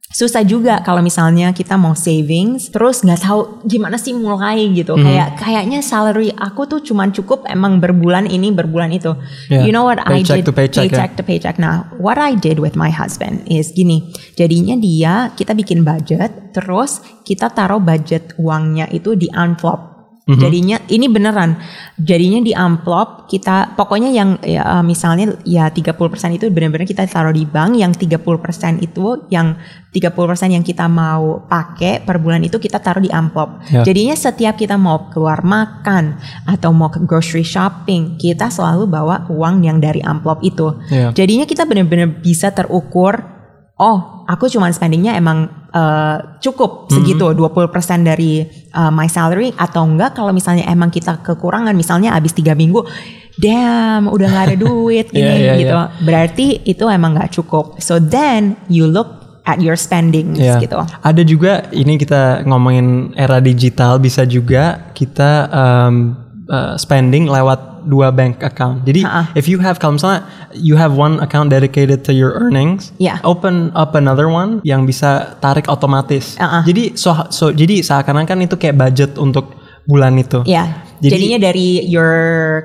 susah 0.08 0.40
juga 0.40 0.80
kalau 0.80 1.04
misalnya 1.04 1.52
kita 1.52 1.76
mau 1.76 1.92
savings 1.92 2.72
terus 2.72 3.04
nggak 3.04 3.20
tahu 3.20 3.40
gimana 3.68 4.00
sih 4.00 4.16
mulai 4.16 4.72
gitu 4.72 4.96
Hmm. 4.96 5.04
kayak 5.04 5.36
kayaknya 5.36 5.84
salary 5.84 6.32
aku 6.32 6.64
tuh 6.64 6.80
cuman 6.80 7.12
cukup 7.12 7.44
emang 7.44 7.76
berbulan 7.76 8.24
ini 8.24 8.48
berbulan 8.48 8.88
itu 8.88 9.12
Yeah. 9.52 9.68
you 9.68 9.72
know 9.76 9.84
what 9.84 10.00
I 10.00 10.24
Paycheck 10.24 10.40
did 10.40 10.48
to 10.48 10.52
paycheck, 10.56 10.88
ya. 10.88 10.96
paycheck 10.96 11.10
to 11.12 11.22
paycheck 11.28 11.56
nah 11.60 11.92
what 12.00 12.16
I 12.16 12.32
did 12.32 12.56
with 12.56 12.72
my 12.72 12.88
husband 12.88 13.44
is 13.52 13.68
gini 13.68 14.08
jadinya 14.32 14.80
dia 14.80 15.14
kita 15.36 15.52
bikin 15.52 15.84
budget 15.84 16.56
terus 16.56 17.04
kita 17.28 17.52
taruh 17.52 17.76
budget 17.76 18.32
uangnya 18.40 18.88
itu 18.88 19.12
di 19.12 19.28
envelope 19.28 19.97
Mhm. 20.28 20.40
Jadinya 20.44 20.76
ini 20.92 21.08
beneran. 21.08 21.56
Jadinya 21.96 22.44
di 22.44 22.52
amplop 22.52 23.32
kita 23.32 23.72
pokoknya 23.80 24.12
yang 24.12 24.36
ya, 24.44 24.60
uh, 24.60 24.84
misalnya 24.84 25.40
ya 25.48 25.72
30% 25.72 26.36
itu 26.36 26.52
benar-benar 26.52 26.84
kita 26.84 27.08
taruh 27.08 27.32
di 27.32 27.48
bank, 27.48 27.80
yang 27.80 27.96
30% 27.96 28.76
itu 28.84 29.24
yang 29.32 29.56
30% 29.88 30.52
yang 30.52 30.60
kita 30.60 30.84
mau 30.84 31.48
pakai 31.48 32.04
per 32.04 32.20
bulan 32.20 32.44
itu 32.44 32.60
kita 32.60 32.76
taruh 32.76 33.00
di 33.00 33.08
amplop. 33.08 33.64
Ya. 33.72 33.80
Jadinya 33.88 34.12
setiap 34.12 34.60
kita 34.60 34.76
mau 34.76 35.08
keluar 35.08 35.40
makan 35.40 36.20
atau 36.44 36.76
mau 36.76 36.92
ke 36.92 37.00
grocery 37.08 37.42
shopping, 37.42 38.20
kita 38.20 38.52
selalu 38.52 38.84
bawa 38.84 39.24
uang 39.32 39.64
yang 39.64 39.80
dari 39.80 40.04
amplop 40.04 40.44
itu. 40.44 40.76
Ya. 40.92 41.08
Jadinya 41.16 41.48
kita 41.48 41.64
benar-benar 41.64 42.20
bisa 42.20 42.52
terukur 42.52 43.38
oh 43.78 44.26
aku 44.26 44.50
cuma 44.50 44.68
spendingnya 44.74 45.14
emang 45.16 45.48
uh, 45.72 46.38
cukup 46.38 46.88
segitu 46.88 47.32
20% 47.32 47.72
dari 48.02 48.44
uh, 48.72 48.88
my 48.88 49.06
salary 49.06 49.52
atau 49.54 49.84
enggak 49.84 50.14
kalau 50.14 50.32
misalnya 50.32 50.64
emang 50.66 50.88
kita 50.88 51.20
kekurangan 51.20 51.72
misalnya 51.72 52.12
habis 52.12 52.32
tiga 52.32 52.52
minggu 52.52 52.84
damn 53.36 54.10
udah 54.10 54.26
nggak 54.26 54.44
ada 54.52 54.56
duit 54.66 55.06
gini 55.10 55.22
Iya, 55.22 55.34
iya, 55.38 55.52
gitu 55.60 55.76
berarti 56.04 56.46
itu 56.64 56.84
emang 56.88 57.14
nggak 57.14 57.32
cukup. 57.34 57.78
So 57.78 58.02
then 58.02 58.58
you 58.66 58.90
look 58.90 59.18
at 59.48 59.64
your 59.64 59.80
spendings 59.80 60.36
Ya. 60.36 60.60
gitu. 60.60 60.76
Ada 60.76 61.22
juga 61.24 61.64
ini 61.72 61.96
kita 61.96 62.44
ngomongin 62.44 63.16
era 63.16 63.40
digital 63.40 63.96
bisa 63.96 64.28
juga 64.28 64.92
kita 64.92 65.48
um, 65.48 65.94
uh, 66.48 66.74
spending 66.74 67.24
lewat 67.26 67.84
dua 67.84 68.10
bank 68.10 68.42
account. 68.42 68.84
Jadi 68.84 69.00
Ha-ha. 69.04 69.32
if 69.32 69.46
you 69.46 69.60
have 69.60 69.78
kalau 69.78 69.96
misalnya 69.96 70.24
you 70.52 70.74
have 70.74 70.92
one 70.92 71.16
account 71.20 71.48
dedicated 71.48 72.02
to 72.02 72.12
your 72.12 72.34
earnings, 72.36 72.92
Ya. 72.98 73.16
open 73.22 73.70
up 73.72 73.94
another 73.94 74.28
one 74.28 74.60
yang 74.64 74.84
bisa 74.84 75.36
tarik 75.38 75.68
otomatis. 75.68 76.36
Ha-ha. 76.36 76.64
Jadi 76.64 76.96
so, 76.96 77.14
so 77.30 77.48
jadi 77.48 77.80
seakan-akan 77.80 78.44
itu 78.44 78.56
kayak 78.56 78.76
budget 78.76 79.16
untuk 79.16 79.54
bulan 79.88 80.20
itu. 80.20 80.44
ya 80.44 80.84
Jadi- 81.00 81.14
jadinya 81.16 81.38
dari 81.48 81.80
your 81.86 82.12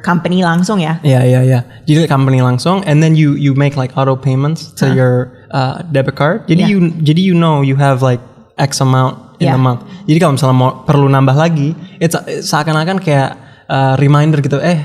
company 0.01 0.41
langsung 0.43 0.81
ya 0.81 0.99
Ya 1.05 1.23
ya 1.23 1.39
ya. 1.39 1.63
Jadi 1.85 2.03
company 2.09 2.41
langsung, 2.41 2.81
and 2.83 2.99
then 2.99 3.13
you 3.15 3.37
you 3.37 3.53
make 3.53 3.77
like 3.77 3.93
auto 3.95 4.17
payments 4.17 4.73
to 4.75 4.91
your 4.91 5.31
uh, 5.53 5.79
debit 5.87 6.17
card. 6.17 6.43
Jadi 6.49 6.67
Yeah. 6.67 6.71
you 6.73 6.77
jadi 6.99 7.21
you 7.21 7.35
know 7.37 7.61
you 7.63 7.77
have 7.77 8.01
like 8.03 8.19
X 8.59 8.81
amount 8.83 9.37
in 9.39 9.47
Yeah. 9.47 9.55
a 9.55 9.61
month. 9.61 9.85
Jadi 10.03 10.17
kalau 10.19 10.33
misalnya 10.35 10.57
mau 10.57 10.83
perlu 10.83 11.07
nambah 11.07 11.37
lagi, 11.37 11.71
it's 11.97 12.17
seakan-akan 12.43 12.99
kayak 12.99 13.37
uh, 13.69 13.95
reminder 13.99 14.39
gitu. 14.39 14.57
Eh, 14.63 14.79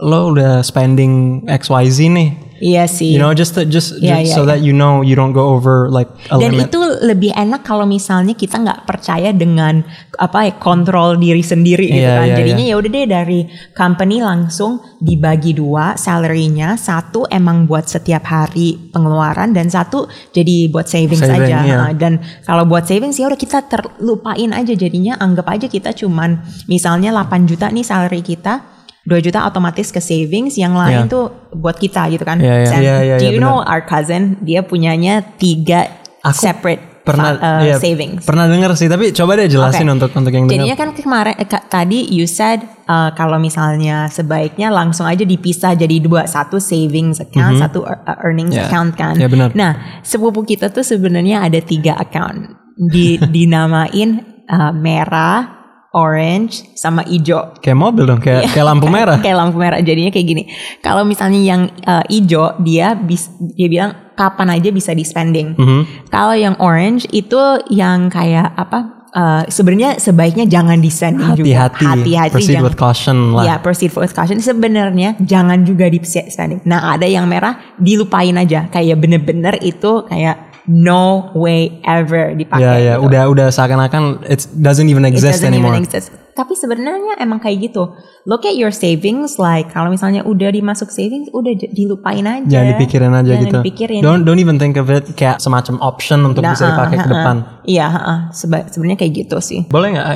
lo 0.00 0.32
udah 0.32 0.64
spending 0.64 1.44
X 1.48 1.70
Y 1.70 1.84
Z 1.90 1.98
nih. 2.10 2.30
Iya 2.60 2.84
sih 2.84 3.10
You 3.10 3.18
know, 3.18 3.32
just 3.32 3.56
to, 3.56 3.64
just, 3.64 3.96
Yeah, 3.98 4.20
just 4.20 4.30
yeah, 4.30 4.36
so 4.36 4.42
yeah. 4.44 4.54
that 4.54 4.60
you 4.60 4.70
know 4.70 5.00
you 5.00 5.12
don't 5.12 5.32
go 5.32 5.50
over 5.50 5.88
like 5.88 6.06
a 6.28 6.36
Dan 6.36 6.54
limit. 6.54 6.68
itu 6.68 6.78
lebih 7.02 7.32
enak 7.32 7.60
kalau 7.60 7.84
misalnya 7.84 8.32
kita 8.32 8.56
nggak 8.56 8.84
percaya 8.84 9.32
dengan 9.32 9.80
apa 10.14 10.46
ya 10.46 10.52
kontrol 10.56 11.16
diri 11.16 11.40
sendiri 11.40 11.88
gitu 11.88 12.04
Iya, 12.04 12.20
kan. 12.20 12.26
iya, 12.28 12.36
Jadinya 12.36 12.64
ya 12.68 12.74
udah 12.76 12.90
deh 12.90 13.06
dari 13.08 13.40
company 13.72 14.20
langsung 14.20 14.78
dibagi 15.00 15.52
dua 15.52 15.96
salary-nya, 15.96 16.76
satu 16.76 17.24
emang 17.26 17.64
buat 17.64 17.88
setiap 17.88 18.22
hari 18.22 18.76
pengeluaran 18.92 19.50
dan 19.50 19.66
satu 19.66 20.04
jadi 20.30 20.68
buat 20.68 20.84
savings 20.84 21.24
Saving, 21.24 21.48
aja. 21.48 21.58
iya. 21.64 21.76
Nah, 21.80 21.92
Dan 21.96 22.20
kalau 22.44 22.68
buat 22.68 22.84
savings 22.84 23.16
ya 23.16 23.26
udah 23.26 23.40
kita 23.40 23.64
terlupain 23.64 24.52
aja 24.52 24.76
jadinya 24.76 25.16
anggap 25.16 25.48
aja 25.48 25.66
kita 25.66 25.96
cuman 25.96 26.38
misalnya 26.66 27.08
8 27.10 27.48
juta 27.48 27.72
nih 27.72 27.82
salary 27.82 28.20
kita 28.20 28.79
2 29.08 29.16
juta 29.20 29.44
otomatis 29.44 29.88
ke 29.88 29.98
savings, 29.98 30.54
yang 30.54 30.76
lain 30.76 31.08
Iya. 31.08 31.12
tuh 31.12 31.24
buat 31.52 31.76
kita 31.76 32.12
gitu 32.12 32.24
kan. 32.24 32.36
Iya. 32.36 32.68
Dan 32.68 32.80
Iya, 32.80 32.96
iya, 33.00 33.16
do 33.16 33.26
you 33.28 33.40
know 33.40 33.60
our 33.60 33.80
cousin 33.80 34.36
dia 34.40 34.60
punyanya 34.60 35.24
tiga 35.36 35.88
Aku 36.20 36.36
separate 36.36 36.84
pernah 37.00 37.32
uh, 37.32 37.64
iya, 37.64 37.80
savings. 37.80 38.28
Pernah 38.28 38.44
denger 38.44 38.76
sih, 38.76 38.84
tapi 38.84 39.08
coba 39.10 39.40
deh 39.40 39.48
jelasin 39.48 39.88
Oke. 39.88 39.96
untuk 39.96 40.10
untuk 40.12 40.28
yang 40.30 40.44
dengar. 40.44 40.52
Jadinya 40.68 40.76
kan 40.76 40.88
kemarin 40.92 41.32
eh, 41.32 41.48
tadi 41.48 41.98
you 42.12 42.28
said 42.28 42.60
uh, 42.86 43.08
kalau 43.16 43.40
misalnya 43.40 44.04
sebaiknya 44.06 44.68
langsung 44.68 45.08
aja 45.08 45.24
dipisah 45.24 45.72
jadi 45.72 45.96
dua, 45.96 46.28
satu 46.28 46.60
savings 46.60 47.18
account, 47.18 47.56
satu 47.56 47.88
ear- 47.88 48.04
uh, 48.04 48.20
earnings 48.20 48.52
Ya. 48.52 48.68
account 48.68 49.00
kan. 49.00 49.16
Ya, 49.16 49.32
benar. 49.32 49.56
Nah 49.56 50.04
sepupu 50.04 50.44
kita 50.44 50.68
tuh 50.68 50.84
sebenarnya 50.84 51.40
ada 51.40 51.56
tiga 51.58 51.96
account 51.96 52.52
di 52.76 53.16
dinamain 53.16 54.20
uh, 54.46 54.72
merah, 54.76 55.59
orange, 55.90 56.70
sama 56.78 57.02
hijau. 57.06 57.54
Kayak 57.58 57.78
mobil 57.78 58.04
dong, 58.06 58.22
kayak 58.22 58.50
kayak 58.54 58.66
lampu 58.66 58.86
merah. 58.96 59.18
Kayak 59.18 59.36
lampu 59.42 59.56
merah. 59.58 59.78
Jadinya 59.82 60.10
kayak 60.14 60.26
gini. 60.26 60.42
Kalau 60.80 61.02
misalnya 61.02 61.40
yang 61.42 61.62
uh, 61.82 62.04
hijau 62.06 62.58
dia 62.62 62.94
bis, 62.94 63.30
dia 63.58 63.66
bilang 63.66 64.14
kapan 64.14 64.60
aja 64.60 64.70
bisa 64.70 64.94
di 64.94 65.02
spending. 65.02 65.58
Mhm. 65.58 66.10
Kalau 66.12 66.34
yang 66.36 66.54
orange 66.62 67.06
itu 67.10 67.38
yang 67.70 68.06
kayak 68.10 68.54
apa? 68.54 69.00
uh, 69.14 69.42
sebenarnya 69.50 69.98
sebaiknya 69.98 70.46
jangan 70.46 70.78
di 70.78 70.90
spending 70.90 71.34
juga. 71.34 71.70
Hati-hati. 71.70 71.84
Hati-hati. 71.86 72.34
Proceed 72.34 72.54
jangan- 72.54 72.66
with 72.66 72.78
caution 72.78 73.16
lah. 73.34 73.44
Ya, 73.46 73.54
proceed 73.58 73.90
with 73.94 74.14
caution. 74.14 74.38
Sebenarnya 74.38 75.18
jangan 75.22 75.66
juga 75.66 75.90
di 75.90 75.98
spending. 76.04 76.62
Nah, 76.66 76.94
ada 76.94 77.06
yang 77.06 77.26
merah 77.26 77.58
dilupain 77.78 78.34
aja. 78.38 78.70
Kayak 78.70 79.02
bener-bener 79.02 79.58
itu 79.62 80.06
kayak 80.06 80.49
no 80.70 81.34
way 81.34 81.82
ever 81.82 82.30
dipakai. 82.32 82.62
Ya 82.62 82.74
ya, 82.78 82.94
gitu. 82.94 83.10
udah 83.10 83.22
udah 83.26 83.46
seakan-akan 83.50 84.22
it 84.30 84.46
doesn't 84.54 84.86
even 84.86 85.02
It 85.02 85.18
exist 85.18 85.42
doesn't 85.42 85.50
anymore. 85.50 85.74
even 85.74 85.82
exist. 85.82 86.14
tapi 86.30 86.56
sebenarnya 86.56 87.18
emang 87.20 87.36
kayak 87.36 87.68
gitu. 87.68 87.90
Look 88.24 88.46
at 88.46 88.54
your 88.54 88.70
savings 88.70 89.36
like 89.36 89.68
kalau 89.68 89.90
misalnya 89.92 90.24
udah 90.24 90.48
dimasuk 90.48 90.88
savings 90.88 91.28
udah 91.34 91.52
dilupain 91.52 92.24
aja. 92.24 92.46
Jangan 92.46 92.66
dipikirin 92.72 93.12
aja 93.12 93.26
Jangan 93.34 93.42
gitu. 93.44 93.58
dipikirin. 93.60 94.00
Don't 94.00 94.22
don't 94.24 94.40
even 94.40 94.56
think 94.56 94.78
of 94.78 94.88
it 94.88 95.04
kayak 95.18 95.42
semacam 95.42 95.76
option 95.82 96.22
untuk 96.22 96.40
Nah, 96.40 96.54
bisa 96.54 96.70
dipakai 96.70 96.96
ah, 96.96 97.02
ke 97.02 97.08
depan. 97.10 97.36
Iya, 97.66 97.86
ah. 97.90 98.20
Seba- 98.32 98.64
sebenarnya 98.70 98.98
kayak 99.04 99.12
gitu 99.26 99.36
sih. 99.42 99.66
Boleh 99.68 99.98
nggak 99.98 100.06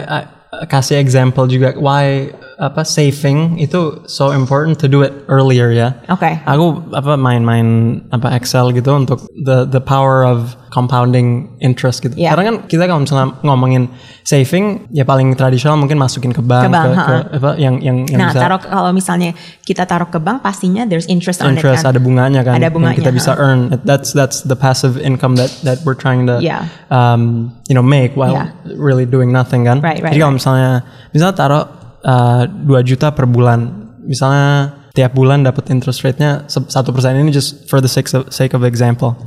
kasih 0.71 1.03
example 1.03 1.45
juga 1.45 1.75
why 1.77 2.31
apa 2.57 2.83
saving 2.83 3.59
itu 3.59 4.03
so 4.07 4.31
important 4.31 4.79
to 4.79 4.87
do 4.87 5.03
it 5.03 5.13
earlier 5.27 5.71
ya? 5.71 5.95
Oke. 6.09 6.39
Aku 6.45 6.87
apa 6.93 7.15
main-main 7.15 7.67
apa 8.09 8.35
Excel 8.35 8.71
gitu 8.71 8.95
untuk 8.95 9.27
the 9.35 9.67
the 9.67 9.81
power 9.81 10.23
of 10.23 10.55
compounding 10.71 11.55
interest 11.59 12.03
gitu. 12.03 12.19
Iya. 12.19 12.35
Karena 12.35 12.45
kan 12.51 12.57
kita 12.67 12.85
kalau 12.85 13.01
misalnya 13.03 13.39
ngomongin 13.43 13.87
saving 14.23 14.91
ya 14.91 15.07
paling 15.07 15.31
tradisional 15.35 15.79
mungkin 15.79 15.97
masukin 15.97 16.35
ke 16.35 16.43
bank, 16.43 16.67
Ke 16.67 16.71
bank, 16.75 16.91
ke, 16.91 17.03
ke- 17.07 17.27
apa 17.39 17.51
yang 17.59 17.79
yang 17.79 18.03
yang 18.11 18.19
Nah, 18.19 18.35
bisa 18.35 18.41
taruh 18.43 18.59
kalau 18.59 18.91
misalnya 18.91 19.31
kita 19.63 19.87
taruh 19.87 20.11
ke 20.11 20.19
bank 20.19 20.43
pastinya 20.43 20.83
there's 20.83 21.07
interest, 21.07 21.39
on 21.41 21.55
it 21.55 21.63
interest 21.63 21.87
kan. 21.87 21.95
ada 21.95 22.01
bunganya 22.03 22.43
kan 22.43 22.59
Ada 22.59 22.67
yang 22.67 22.75
bunganya, 22.75 22.99
kita 22.99 23.15
bisa 23.15 23.39
ha. 23.39 23.39
earn. 23.39 23.71
That's 23.87 24.11
that's 24.11 24.43
the 24.43 24.59
passive 24.59 24.99
income 24.99 25.39
that 25.39 25.55
that 25.63 25.79
we're 25.87 25.95
trying 25.95 26.27
to 26.27 26.43
Yeah. 26.43 26.67
um, 26.91 27.55
you 27.71 27.75
know 27.79 27.85
make 27.87 28.19
while 28.19 28.35
Yeah. 28.35 28.51
really 28.75 29.07
doing 29.07 29.31
nothing 29.31 29.63
kan. 29.65 29.79
Right, 29.79 30.03
right, 30.03 30.11
Jadi 30.11 30.21
kalau 30.21 30.35
misalnya 30.35 30.83
misalnya 31.15 31.35
taruh 31.39 31.65
uh, 32.05 32.47
2 32.47 32.71
juta 32.85 33.11
per 33.11 33.27
bulan, 33.27 33.91
misalnya 34.05 34.77
tiap 34.95 35.11
bulan 35.17 35.43
dapat 35.43 35.75
interest 35.75 36.07
rate-nya 36.07 36.47
satu 36.47 36.95
persen 36.95 37.19
ini 37.19 37.35
just 37.35 37.67
for 37.67 37.83
the 37.83 37.91
sake 37.91 38.07
of, 38.15 38.31
sake 38.31 38.55
of 38.55 38.63
example. 38.63 39.19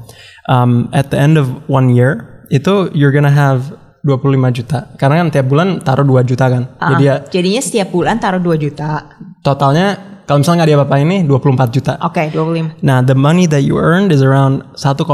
Um, 0.48 0.88
at 0.96 1.12
the 1.12 1.20
end 1.20 1.36
of 1.36 1.52
one 1.68 1.92
year 1.92 2.46
itu 2.48 2.88
you're 2.96 3.12
gonna 3.12 3.34
have 3.34 3.76
25 4.08 4.40
juta. 4.56 4.88
Karena 4.96 5.20
kan 5.20 5.28
tiap 5.28 5.52
bulan 5.52 5.84
taruh 5.84 6.08
2 6.08 6.24
juta 6.24 6.48
kan. 6.48 6.64
Ah, 6.80 6.96
Jadi 6.96 7.04
ya 7.04 7.16
jadinya 7.28 7.62
setiap 7.62 7.92
bulan 7.92 8.16
taruh 8.24 8.40
2 8.40 8.56
juta. 8.56 9.04
totalnya 9.44 10.17
kalau 10.28 10.44
misalnya 10.44 10.68
nggak 10.68 10.70
diapa-apain 10.76 11.08
ini 11.08 11.18
24 11.24 11.72
juta. 11.72 11.96
Oke, 12.04 12.28
25. 12.36 12.84
Nah, 12.84 13.00
the 13.00 13.16
money 13.16 13.48
that 13.48 13.64
you 13.64 13.80
earned 13.80 14.12
is 14.12 14.20
around 14.20 14.60
1,4 14.76 15.08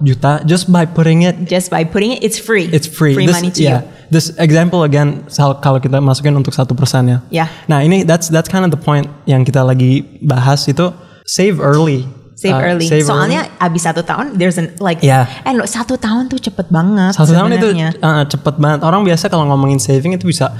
juta 0.00 0.40
just 0.48 0.72
by 0.72 0.88
putting 0.88 1.20
it. 1.20 1.36
Just 1.44 1.68
by 1.68 1.84
putting 1.84 2.16
it, 2.16 2.24
it's 2.24 2.40
free. 2.40 2.72
It's 2.72 2.88
free. 2.88 3.12
Free 3.12 3.28
this, 3.28 3.36
money 3.36 3.52
to 3.52 3.60
yeah. 3.60 3.84
This 4.08 4.32
example 4.40 4.80
again, 4.88 5.28
kalau 5.60 5.76
kita 5.76 6.00
masukin 6.00 6.32
untuk 6.32 6.56
satu 6.56 6.72
persen 6.72 7.12
ya. 7.12 7.18
Yeah. 7.28 7.48
Nah, 7.68 7.84
ini 7.84 8.08
that's 8.08 8.32
that's 8.32 8.48
kind 8.48 8.64
of 8.64 8.72
the 8.72 8.80
point 8.80 9.04
yang 9.28 9.44
kita 9.44 9.60
lagi 9.60 10.00
bahas 10.24 10.64
itu 10.64 10.88
save 11.28 11.60
early. 11.60 12.08
you. 12.08 12.24
Save 12.34 12.58
Uh, 12.58 12.66
early. 12.66 12.86
save 12.90 13.06
Soalnya 13.06 13.46
abis 13.62 13.86
satu 13.86 14.02
tahun, 14.02 14.34
there's 14.34 14.58
an 14.58 14.74
like, 14.82 15.00
Yeah. 15.00 15.30
eh 15.46 15.54
lo 15.54 15.64
satu 15.64 15.94
tahun 15.94 16.26
tuh 16.26 16.42
cepet 16.42 16.66
banget. 16.66 17.14
satu 17.14 17.30
tahun 17.30 17.56
itu 17.56 17.68
uh, 18.02 18.26
cepet 18.26 18.54
banget. 18.58 18.80
Orang 18.82 19.06
biasa 19.06 19.30
kalau 19.30 19.46
ngomongin 19.48 19.78
saving 19.78 20.18
itu 20.18 20.26
bisa 20.26 20.50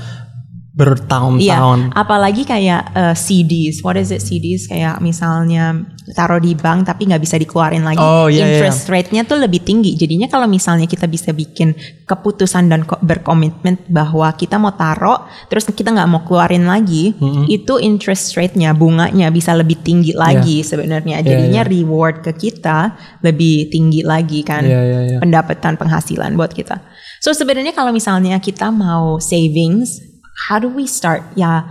Iya, 0.74 0.82
bertahun-tahun. 0.90 1.94
apalagi 1.94 2.42
kayak 2.42 2.82
uh, 2.90 3.14
CDs. 3.14 3.78
What 3.86 3.94
is 3.94 4.10
it 4.10 4.18
CDs? 4.18 4.66
Kayak 4.66 4.98
misalnya 4.98 5.86
taruh 6.12 6.42
di 6.42 6.58
bank 6.58 6.90
tapi 6.90 7.06
nggak 7.06 7.22
bisa 7.22 7.38
dikeluarin 7.38 7.86
lagi. 7.86 8.02
Oh, 8.02 8.26
iya, 8.26 8.42
iya. 8.42 8.58
Interest 8.58 8.90
rate-nya 8.90 9.22
tuh 9.22 9.38
lebih 9.38 9.62
tinggi. 9.62 9.94
Jadinya 9.94 10.26
kalau 10.26 10.50
misalnya 10.50 10.90
kita 10.90 11.06
bisa 11.06 11.30
bikin 11.30 11.78
keputusan 12.04 12.66
dan 12.66 12.82
ko- 12.82 12.98
berkomitmen 12.98 13.86
bahwa 13.86 14.26
kita 14.34 14.58
mau 14.58 14.74
taruh, 14.74 15.22
terus 15.46 15.62
kita 15.64 15.94
nggak 15.94 16.10
mau 16.10 16.26
keluarin 16.26 16.66
lagi, 16.66 17.14
itu 17.46 17.78
interest 17.78 18.34
rate-nya, 18.34 18.74
bunganya 18.74 19.30
bisa 19.30 19.54
lebih 19.54 19.78
tinggi 19.78 20.10
lagi 20.10 20.66
sebenarnya. 20.66 21.22
Iya, 21.22 21.26
Jadinya 21.38 21.62
reward 21.62 22.26
ke 22.26 22.34
kita 22.34 22.98
lebih 23.22 23.70
tinggi 23.70 24.02
lagi 24.02 24.42
kan. 24.42 24.66
Iya, 24.66 24.80
iya, 24.82 25.00
iya. 25.06 25.18
Pendapatan 25.22 25.78
penghasilan 25.78 26.34
buat 26.34 26.50
kita. 26.50 26.82
So 27.22 27.30
sebenarnya 27.30 27.70
kalau 27.70 27.94
misalnya 27.94 28.42
kita 28.42 28.68
mau 28.68 29.22
savings, 29.22 30.13
how 30.48 30.58
do 30.58 30.66
we 30.66 30.84
start? 30.84 31.22
Ya, 31.34 31.66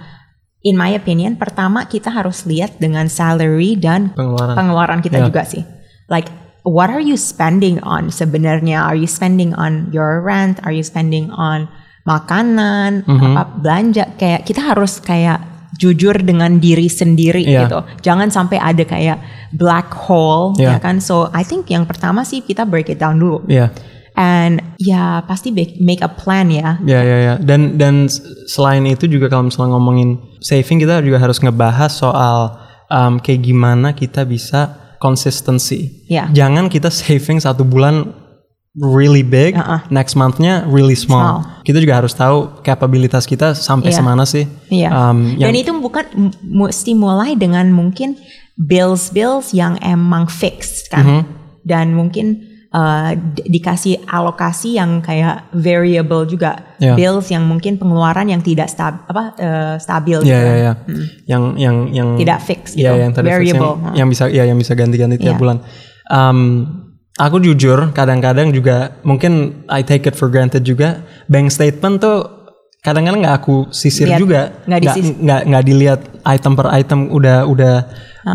in 0.63 0.75
my 0.75 0.95
opinion, 0.95 1.35
pertama 1.35 1.83
kita 1.85 2.07
harus 2.07 2.47
lihat 2.47 2.79
dengan 2.79 3.11
salary 3.11 3.75
dan 3.75 4.15
Pengeluaran. 4.15 4.55
pengeluaran 4.55 4.99
kita 5.03 5.17
Yeah. 5.19 5.27
juga 5.27 5.41
sih. 5.43 5.63
Like, 6.07 6.31
what 6.63 6.87
are 6.87 7.03
you 7.03 7.19
spending 7.19 7.83
on 7.83 8.07
sebenarnya? 8.07 8.79
Are 8.81 8.95
you 8.95 9.07
spending 9.07 9.51
on 9.55 9.91
your 9.91 10.23
rent? 10.23 10.63
Are 10.63 10.71
you 10.71 10.83
spending 10.83 11.27
on 11.31 11.67
makanan? 12.03 13.03
Mm-hmm. 13.03 13.33
Apa 13.35 13.53
belanja? 13.59 14.03
Kayak 14.15 14.47
kita 14.47 14.61
harus 14.63 14.99
kayak 14.99 15.39
jujur 15.73 16.13
dengan 16.21 16.61
diri 16.61 16.85
sendiri 16.85 17.41
Yeah. 17.43 17.65
gitu. 17.65 17.79
Jangan 18.05 18.29
sampai 18.29 18.61
ada 18.61 18.85
kayak 18.85 19.17
black 19.51 19.89
hole 20.07 20.53
Yeah. 20.55 20.77
ya 20.77 20.79
kan. 20.79 21.01
So 21.01 21.27
I 21.33 21.43
think 21.43 21.67
yang 21.67 21.83
pertama 21.83 22.23
sih 22.23 22.39
kita 22.39 22.63
break 22.63 22.87
it 22.87 23.01
down 23.01 23.19
dulu. 23.19 23.43
Iya. 23.49 23.73
And 24.13 24.61
ya 24.77 25.25
pasti 25.25 25.49
make, 25.49 26.05
a 26.05 26.09
plan 26.09 26.53
ya. 26.53 26.77
Ya 26.85 27.01
ya 27.01 27.17
ya. 27.17 27.33
Dan 27.41 27.81
dan 27.81 28.05
selain 28.45 28.85
itu 28.85 29.09
juga 29.09 29.25
kalau 29.25 29.49
misalnya 29.49 29.73
ngomongin 29.73 30.21
saving 30.37 30.77
kita 30.85 31.01
juga 31.01 31.17
harus 31.17 31.41
ngebahas 31.41 31.89
soal 31.89 32.53
um, 32.93 33.17
kayak 33.17 33.41
gimana 33.41 33.97
kita 33.97 34.21
bisa 34.21 34.77
consistency. 35.01 36.05
Ya. 36.05 36.29
Jangan 36.29 36.69
kita 36.69 36.93
saving 36.93 37.41
satu 37.41 37.65
bulan 37.65 38.13
really 38.73 39.21
big, 39.21 39.53
Uh-uh. 39.53 39.85
next 39.93 40.17
monthnya 40.17 40.65
really 40.65 40.97
small. 40.97 41.45
Kita 41.61 41.77
juga 41.77 42.01
harus 42.01 42.13
tahu 42.17 42.61
kapabilitas 42.65 43.29
kita 43.29 43.53
sampai 43.53 43.93
Iya. 43.93 43.97
semana 44.01 44.23
sih. 44.25 44.45
Iya. 44.73 44.89
Um, 44.89 45.37
yang- 45.37 45.53
Dan 45.53 45.55
itu 45.61 45.71
bukan 45.77 46.05
mesti 46.41 46.97
mulai 46.97 47.37
dengan 47.37 47.69
mungkin 47.69 48.17
bills-bills 48.57 49.53
yang 49.53 49.77
emang 49.81 50.25
fixed 50.29 50.89
kan. 50.89 51.05
Mm-hmm. 51.05 51.23
Dan 51.63 51.93
mungkin 51.93 52.52
uh, 52.73 53.13
di- 53.13 53.47
dikasih 53.53 54.03
alokasi 54.03 54.75
yang 54.75 54.99
kayak 54.99 55.47
variable 55.53 56.25
juga. 56.25 56.75
Iya. 56.81 56.97
Bills 56.97 57.29
yang 57.31 57.45
mungkin 57.45 57.77
pengeluaran 57.77 58.27
yang 58.27 58.41
tidak 58.41 58.67
stab, 58.67 59.05
apa 59.07 59.23
uh, 59.39 59.75
stabil 59.79 60.19
Iya 60.19 60.25
gitu 60.25 60.33
iya 60.33 60.43
kan. 60.43 60.57
iya. 60.57 60.73
Yang 61.29 61.43
yang 61.55 61.75
yang 61.93 62.09
Tidak 62.19 62.39
fix 62.43 62.61
Iya 62.73 62.91
gitu. 62.91 63.01
yang 63.05 63.11
tadi 63.13 63.27
fix, 63.29 63.37
Variable. 63.39 63.73
yang, 63.79 63.95
yang 63.95 64.07
bisa 64.09 64.23
ya 64.27 64.43
yang 64.43 64.57
bisa 64.57 64.73
ganti-ganti 64.73 65.15
tiap 65.17 65.37
Iya. 65.37 65.39
bulan. 65.39 65.57
Um, 66.11 66.39
aku 67.15 67.37
jujur 67.39 67.93
kadang-kadang 67.93 68.51
juga 68.51 68.97
mungkin 69.05 69.63
I 69.69 69.85
take 69.85 70.03
it 70.03 70.17
for 70.17 70.27
granted 70.27 70.65
juga 70.65 71.05
bank 71.29 71.53
statement 71.53 72.01
tuh 72.01 72.25
kadang-kadang 72.83 73.23
nggak 73.23 73.37
aku 73.39 73.71
sisir 73.71 74.11
Lihat, 74.11 74.19
juga 74.19 74.41
nggak 74.67 74.81
nggak 75.23 75.41
nggak 75.47 75.63
dilihat 75.63 75.99
item 76.27 76.53
per 76.59 76.67
item 76.75 77.07
udah 77.15 77.47
udah 77.47 77.75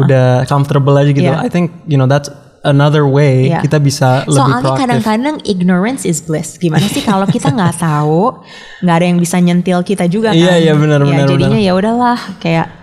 udah 0.09 0.27
comfortable 0.49 0.97
aja 0.97 1.13
gitu. 1.13 1.29
Iya. 1.29 1.43
I 1.45 1.53
think 1.53 1.85
you 1.85 2.01
know 2.01 2.09
that's 2.09 2.33
another 2.63 3.05
way 3.05 3.49
Iya. 3.49 3.61
kita 3.61 3.79
bisa 3.79 4.23
lebih 4.25 4.35
Soalnya 4.35 4.63
proaktif. 4.63 4.81
kadang-kadang 4.83 5.37
ignorance 5.45 6.03
is 6.03 6.19
bliss. 6.19 6.57
Gimana 6.57 6.85
sih 6.85 7.01
kalau 7.01 7.25
kita 7.25 7.49
nggak 7.49 7.77
tahu, 7.87 8.39
nggak 8.81 8.97
ada 8.97 9.07
yang 9.07 9.19
bisa 9.19 9.37
nyentil 9.39 9.81
kita 9.83 10.07
juga 10.07 10.31
kan? 10.31 10.39
Iya, 10.39 10.55
iya, 10.61 10.73
benar, 10.75 11.03
Ya, 11.03 11.07
benar, 11.07 11.27
Jadinya 11.29 11.61
ya 11.61 11.73
udahlah 11.73 12.19
kayak 12.39 12.79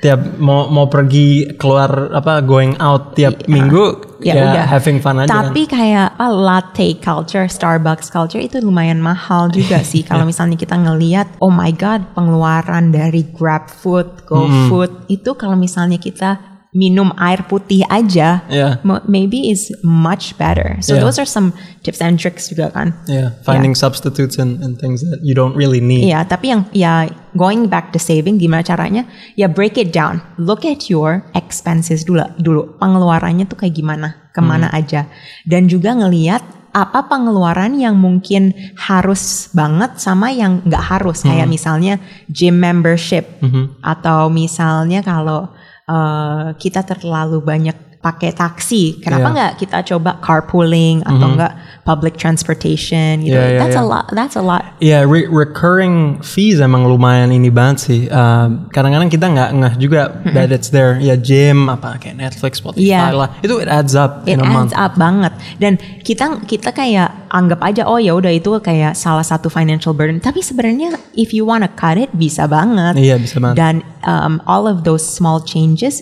tiap 0.00 0.40
mau 0.40 0.72
mau 0.72 0.88
pergi 0.88 1.60
keluar 1.60 2.08
apa 2.10 2.40
going 2.40 2.72
out 2.80 3.12
tiap 3.12 3.44
minggu 3.44 4.16
ya, 4.24 4.32
ya, 4.32 4.42
udah. 4.48 4.64
having 4.64 4.96
fun 4.96 5.20
aja 5.20 5.28
kan. 5.28 5.52
Tapi 5.52 5.68
kayak 5.68 6.16
apa 6.16 6.32
latte 6.32 6.96
culture, 7.04 7.44
Starbucks 7.44 8.08
culture 8.08 8.40
itu 8.40 8.64
lumayan 8.64 9.04
mahal 9.04 9.52
juga 9.52 9.84
sih. 9.84 10.00
Kalau 10.08 10.24
misalnya 10.24 10.56
kita 10.56 10.80
ngelihat, 10.80 11.36
oh 11.36 11.52
my 11.52 11.68
god, 11.76 12.00
pengeluaran 12.16 12.96
dari 12.96 13.28
Grab 13.28 13.68
Food, 13.68 14.24
Go 14.24 14.48
Food 14.72 15.04
itu 15.12 15.36
kalau 15.36 15.52
misalnya 15.52 16.00
kita 16.00 16.53
minum 16.74 17.14
air 17.14 17.46
putih 17.46 17.86
aja, 17.86 18.42
Yeah. 18.50 18.82
maybe 19.06 19.46
is 19.48 19.70
much 19.86 20.34
better. 20.34 20.74
So 20.82 20.98
Yeah. 20.98 21.06
those 21.06 21.22
are 21.22 21.24
some 21.24 21.54
tips 21.86 22.02
and 22.02 22.18
tricks 22.18 22.50
juga 22.50 22.74
kan. 22.74 22.98
Yeah, 23.06 23.38
finding 23.46 23.78
substitutes 23.78 24.42
and, 24.42 24.58
and 24.58 24.74
things 24.74 25.06
that 25.06 25.22
you 25.22 25.38
don't 25.38 25.54
really 25.54 25.78
need. 25.78 26.10
Iya, 26.10 26.26
tapi 26.26 26.50
yang 26.50 26.66
ya 26.74 27.06
going 27.38 27.70
back 27.70 27.94
to 27.94 28.02
saving 28.02 28.42
gimana 28.42 28.66
caranya? 28.66 29.06
Ya 29.38 29.46
break 29.46 29.78
it 29.78 29.94
down. 29.94 30.18
Look 30.34 30.66
at 30.66 30.90
your 30.90 31.22
expenses 31.38 32.02
dulu. 32.02 32.26
Dulu 32.42 32.82
pengeluarannya 32.82 33.46
tuh 33.46 33.54
kayak 33.54 33.78
gimana, 33.78 34.26
ke 34.34 34.42
mana 34.42 34.66
aja. 34.74 35.06
Dan 35.46 35.70
juga 35.70 35.94
ngeliat 35.94 36.42
apa 36.74 37.06
pengeluaran 37.06 37.78
yang 37.78 37.94
mungkin 37.94 38.50
harus 38.74 39.46
banget 39.54 40.02
sama 40.02 40.34
yang 40.34 40.58
nggak 40.66 40.82
harus. 40.90 41.22
Kayak 41.22 41.46
misalnya 41.46 42.02
gym 42.26 42.58
membership 42.58 43.38
atau 43.78 44.26
misalnya 44.26 44.98
kalau 45.06 45.53
eh, 45.84 46.46
kita 46.56 46.80
terlalu 46.82 47.40
banyak 47.40 47.76
pakai 48.04 48.36
taksi, 48.36 49.00
kenapa 49.00 49.28
Iya. 49.28 49.34
nggak 49.34 49.52
kita 49.64 49.78
coba 49.88 50.20
carpooling 50.20 51.00
atau 51.08 51.24
nggak 51.32 51.52
public 51.84 52.16
transportation 52.16 53.20
gitu? 53.20 53.36
Iya, 53.36 53.56
iya, 53.56 53.60
that's 53.60 53.76
a 53.76 53.84
iya. 53.84 53.92
lot. 53.92 54.06
That's 54.10 54.36
a 54.36 54.44
lot. 54.44 54.64
Iya, 54.80 55.04
re- 55.04 55.28
recurring 55.28 56.24
fees 56.24 56.58
emang 56.58 56.88
lumayan 56.88 57.28
ini 57.28 57.52
banget 57.52 57.76
sih. 57.80 58.00
Um, 58.08 58.66
kadang-kadang 58.72 59.08
kita 59.08 59.28
nggak 59.28 59.50
ngeh 59.52 59.74
juga 59.76 60.16
that 60.32 60.48
it's 60.48 60.72
there. 60.72 60.96
Ya 60.96 61.14
gym 61.14 61.68
apa 61.68 62.00
kayak 62.00 62.16
Netflix, 62.16 62.58
Spotify 62.58 62.80
Iya. 62.88 63.12
lah. 63.12 63.28
Itu 63.44 63.60
it 63.60 63.68
adds 63.68 63.92
up 63.92 64.24
in 64.24 64.40
It 64.40 64.44
a 64.44 64.48
month. 64.48 64.72
adds 64.72 64.76
up 64.76 64.92
banget 64.96 65.32
dan 65.60 65.76
kita 66.00 66.40
kita 66.44 66.70
kayak 66.70 67.28
anggap 67.28 67.60
aja 67.60 67.82
oh 67.84 67.98
ya 67.98 68.14
udah 68.14 68.30
itu 68.30 68.48
kayak 68.58 68.94
salah 68.94 69.26
satu 69.26 69.50
financial 69.50 69.90
burden 69.90 70.22
tapi 70.22 70.38
sebenarnya 70.38 70.94
if 71.12 71.34
you 71.34 71.42
wanna 71.42 71.66
cut 71.66 71.98
it 71.98 72.08
bisa 72.14 72.46
banget 72.46 72.94
Iya, 72.94 73.18
bisa 73.18 73.42
banget. 73.42 73.56
dan 73.58 73.74
um, 74.06 74.38
all 74.46 74.64
of 74.64 74.86
those 74.86 75.02
small 75.02 75.42
changes 75.42 76.00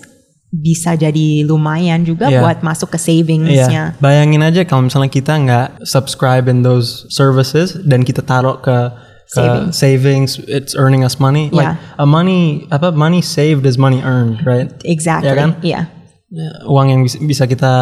bisa 0.52 0.92
jadi 0.92 1.48
lumayan 1.48 2.04
juga 2.04 2.28
Iya. 2.28 2.44
buat 2.44 2.60
masuk 2.60 2.92
ke 2.92 3.00
Iya, 3.00 3.04
savingsnya 3.08 3.82
bayangin 3.98 4.44
aja 4.44 4.68
kalau 4.68 4.84
misalnya 4.84 5.08
kita 5.08 5.32
nggak 5.32 5.88
subscribe 5.88 6.44
in 6.44 6.60
those 6.60 7.08
services 7.08 7.72
dan 7.80 8.04
kita 8.04 8.20
taruh 8.20 8.60
ke 8.60 8.92
Uh, 9.32 9.72
savings, 9.72 10.36
it's 10.44 10.76
earning 10.76 11.00
us 11.00 11.16
money. 11.16 11.48
Like 11.48 11.64
Yeah. 11.72 11.80
a 11.96 12.04
money, 12.04 12.68
apa 12.68 12.92
money 12.92 13.24
saved 13.24 13.64
is 13.64 13.80
money 13.80 14.04
earned, 14.04 14.44
right? 14.44 14.68
Exactly. 14.84 15.24
Ya 15.24 15.32
kan? 15.32 15.56
Iya. 15.64 15.88
Ya, 16.28 16.48
Uang 16.68 16.92
yang 16.92 17.00
bisa, 17.00 17.16
bisa 17.16 17.44
kita 17.48 17.72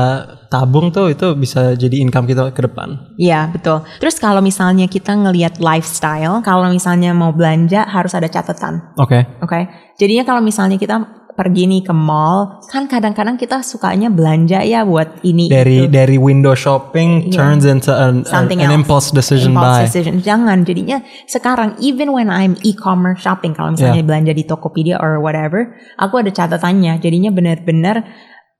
tabung 0.47 0.95
tuh 0.95 1.11
itu 1.11 1.27
bisa 1.35 1.75
jadi 1.75 2.07
income 2.07 2.31
kita 2.31 2.55
ke 2.55 2.63
depan. 2.71 3.15
Iya 3.19 3.51
betul. 3.51 3.83
Terus 3.99 4.23
kalau 4.23 4.39
misalnya 4.39 4.87
kita 4.87 5.11
ngelihat 5.11 5.59
lifestyle, 5.59 6.39
kalau 6.43 6.71
misalnya 6.71 7.11
mau 7.11 7.35
belanja 7.35 7.83
harus 7.83 8.15
ada 8.15 8.31
catatan, 8.31 8.95
Oke. 8.95 9.27
oke? 9.43 9.61
Jadinya 9.99 10.23
kalau 10.23 10.47
misalnya 10.47 10.79
kita 10.79 11.03
pergi 11.31 11.65
nih 11.65 11.83
ke 11.83 11.95
mall, 11.95 12.59
kan 12.67 12.85
kadang-kadang 12.85 13.35
kita 13.35 13.63
sukanya 13.63 14.11
belanja 14.11 14.61
ya 14.61 14.83
buat 14.83 15.23
ini 15.23 15.47
Dari 15.47 15.87
itu. 15.87 15.89
dari 15.89 16.17
window 16.17 16.53
shopping 16.53 17.31
turns 17.31 17.63
into 17.63 17.89
an, 17.89 18.23
Iya. 18.23 18.29
Something 18.29 18.59
an 18.59 18.69
else. 18.69 18.77
impulse 18.77 19.09
decision 19.11 19.55
Impulse 19.55 19.79
buy. 19.79 19.85
decision. 19.87 20.15
Jangan. 20.19 20.63
Jadinya 20.63 20.99
sekarang 21.25 21.79
even 21.79 22.11
when 22.11 22.29
I'm 22.29 22.59
e-commerce 22.61 23.21
shopping, 23.21 23.53
kalau 23.53 23.73
misalnya 23.73 24.03
belanja 24.03 24.31
di 24.31 24.43
Tokopedia 24.43 24.97
or 24.97 25.19
whatever, 25.19 25.71
aku 25.97 26.19
ada 26.19 26.29
catatannya. 26.29 26.99
Jadinya 26.99 27.31
benar-benar 27.31 28.03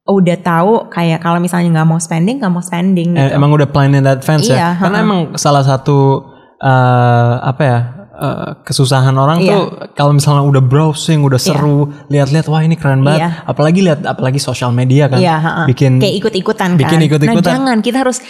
udah 0.03 0.39
tahu 0.41 0.73
kayak 0.89 1.21
kalau 1.21 1.39
misalnya 1.39 1.71
nggak 1.71 1.87
mau 1.87 2.01
spending, 2.01 2.41
nggak 2.41 2.51
mau 2.51 2.65
spending. 2.65 3.15
Eh, 3.15 3.29
Gitu. 3.29 3.37
Emang 3.37 3.51
udah 3.53 3.67
plan 3.67 3.93
in 3.93 4.05
advance 4.05 4.47
Iya, 4.47 4.57
ya. 4.57 4.71
Karena 4.79 5.03
emang 5.03 5.35
salah 5.37 5.63
satu 5.63 6.23
eh, 6.59 7.35
apa 7.41 7.63
ya 7.63 7.79
eh, 8.21 8.51
kesusahan 8.63 9.17
orang 9.17 9.41
Iya. 9.41 9.49
tuh 9.51 9.63
kalau 9.97 10.13
misalnya 10.13 10.45
udah 10.45 10.61
browsing, 10.61 11.25
udah 11.25 11.41
seru, 11.41 11.89
lihat-lihat 12.13 12.47
wah 12.53 12.61
ini 12.61 12.77
keren 12.77 13.01
banget. 13.01 13.25
Iya. 13.25 13.31
Apalagi 13.49 13.81
lihat 13.81 14.01
apalagi 14.05 14.37
sosial 14.37 14.71
media 14.71 15.09
kan. 15.09 15.17
Iya, 15.17 15.41
ha-ha. 15.41 15.65
Bikin 15.65 15.97
kayak 15.99 16.15
ikut-ikutan 16.21 16.77
kan. 16.77 16.81
bikin 16.81 17.01
ikut-ikutan. 17.09 17.49
Nah, 17.49 17.55
jangan 17.57 17.79
kita 17.81 18.05
harus 18.05 18.21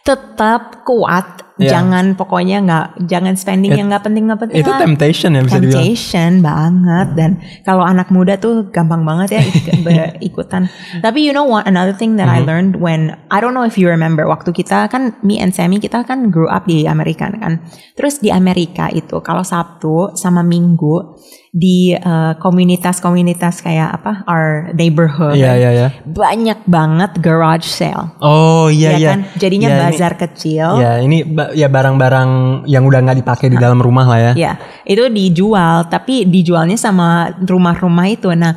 tetap 0.00 0.86
kuat. 0.86 1.49
Iya. 1.60 1.76
Jangan 1.76 2.16
pokoknya 2.16 2.64
nggak 2.64 2.86
jangan 3.04 3.36
spending 3.36 3.76
yang 3.76 3.92
nggak 3.92 4.00
penting 4.00 4.24
nggak 4.32 4.40
penting. 4.48 4.64
itu 4.64 4.70
lah. 4.72 4.80
temptation 4.80 5.30
ya 5.36 5.40
bisa 5.44 5.60
dibilang. 5.60 5.84
Temptation 5.84 6.32
banget 6.40 7.08
dan 7.12 7.30
kalau 7.68 7.84
anak 7.84 8.08
muda 8.08 8.40
tuh 8.40 8.72
gampang 8.72 9.04
banget 9.04 9.36
ya 9.36 9.42
ikutan. 10.28 10.72
Tapi 11.04 11.20
you 11.20 11.36
know 11.36 11.44
what 11.44 11.68
another 11.68 11.92
thing 11.92 12.16
that 12.16 12.30
Mm-hmm. 12.30 12.46
I 12.46 12.48
learned 12.48 12.74
when 12.78 13.18
I 13.26 13.42
don't 13.42 13.58
know 13.58 13.66
if 13.66 13.74
you 13.74 13.90
remember 13.90 14.22
waktu 14.30 14.54
kita 14.54 14.86
kan 14.86 15.18
me 15.26 15.42
and 15.42 15.50
Sammy 15.50 15.82
kita 15.82 16.06
kan 16.06 16.30
grew 16.30 16.46
up 16.46 16.64
di 16.64 16.86
Amerika 16.86 17.26
kan. 17.26 17.58
Terus 17.98 18.22
di 18.22 18.30
Amerika 18.30 18.86
itu 18.86 19.18
kalau 19.18 19.42
Sabtu 19.42 20.14
sama 20.14 20.46
Minggu 20.46 21.18
di 21.50 21.90
eh, 21.90 22.32
komunitas-komunitas 22.38 23.58
kayak 23.60 23.98
apa 23.98 24.22
our 24.24 24.70
neighborhood 24.70 25.34
Iya 25.34 25.58
iya 25.58 25.70
iya. 25.74 25.88
banyak 26.06 26.62
banget 26.64 27.18
garage 27.18 27.66
sale. 27.66 28.14
Oh 28.22 28.70
iya 28.70 28.94
ya 28.94 28.98
iya. 28.98 29.08
kan? 29.10 29.20
Jadinya 29.34 29.68
Iya, 29.68 29.74
ini- 29.74 29.82
bazar 29.90 30.12
kecil. 30.14 30.68
Ya 30.78 30.92
ini 31.02 31.26
ba- 31.26 31.50
ya 31.50 31.66
barang-barang 31.66 32.30
yang 32.70 32.86
udah 32.86 33.02
nggak 33.02 33.18
dipakai 33.20 33.50
di 33.50 33.58
dalam 33.58 33.82
rumah 33.82 34.06
lah 34.06 34.20
ya. 34.30 34.32
Ya, 34.38 34.52
itu 34.86 35.10
dijual, 35.10 35.90
tapi 35.90 36.22
dijualnya 36.22 36.78
sama 36.78 37.34
rumah-rumah 37.42 38.06
itu. 38.06 38.30
Nah, 38.30 38.54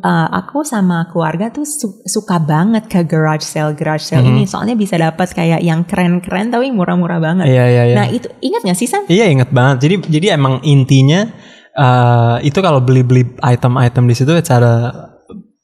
uh, 0.00 0.28
aku 0.32 0.64
sama 0.64 1.06
keluarga 1.12 1.52
tuh 1.52 1.68
su- 1.68 2.00
suka 2.02 2.40
banget 2.40 2.88
ke 2.88 3.04
garage 3.04 3.44
sale, 3.44 3.76
garage 3.76 4.08
sale 4.08 4.24
ini, 4.24 4.48
soalnya 4.48 4.74
bisa 4.74 4.96
dapat 4.96 5.28
kayak 5.30 5.60
yang 5.60 5.84
keren-keren 5.84 6.48
tapi 6.48 6.72
murah-murah 6.72 7.20
banget. 7.20 7.46
Iya 7.46 7.64
iya 7.68 7.82
iya. 7.84 7.96
Nah, 8.00 8.06
itu 8.08 8.32
ingat 8.40 8.64
gak 8.64 8.78
sih 8.78 8.88
Sam? 8.88 9.04
Iya 9.06 9.28
inget 9.28 9.52
banget. 9.52 9.84
Jadi 9.84 9.94
jadi 10.08 10.26
emang 10.34 10.64
intinya 10.64 11.28
eh, 11.78 12.36
itu 12.42 12.58
kalau 12.58 12.82
beli-beli 12.82 13.38
item-item 13.40 14.04
di 14.10 14.14
situ 14.18 14.30
cara 14.42 14.90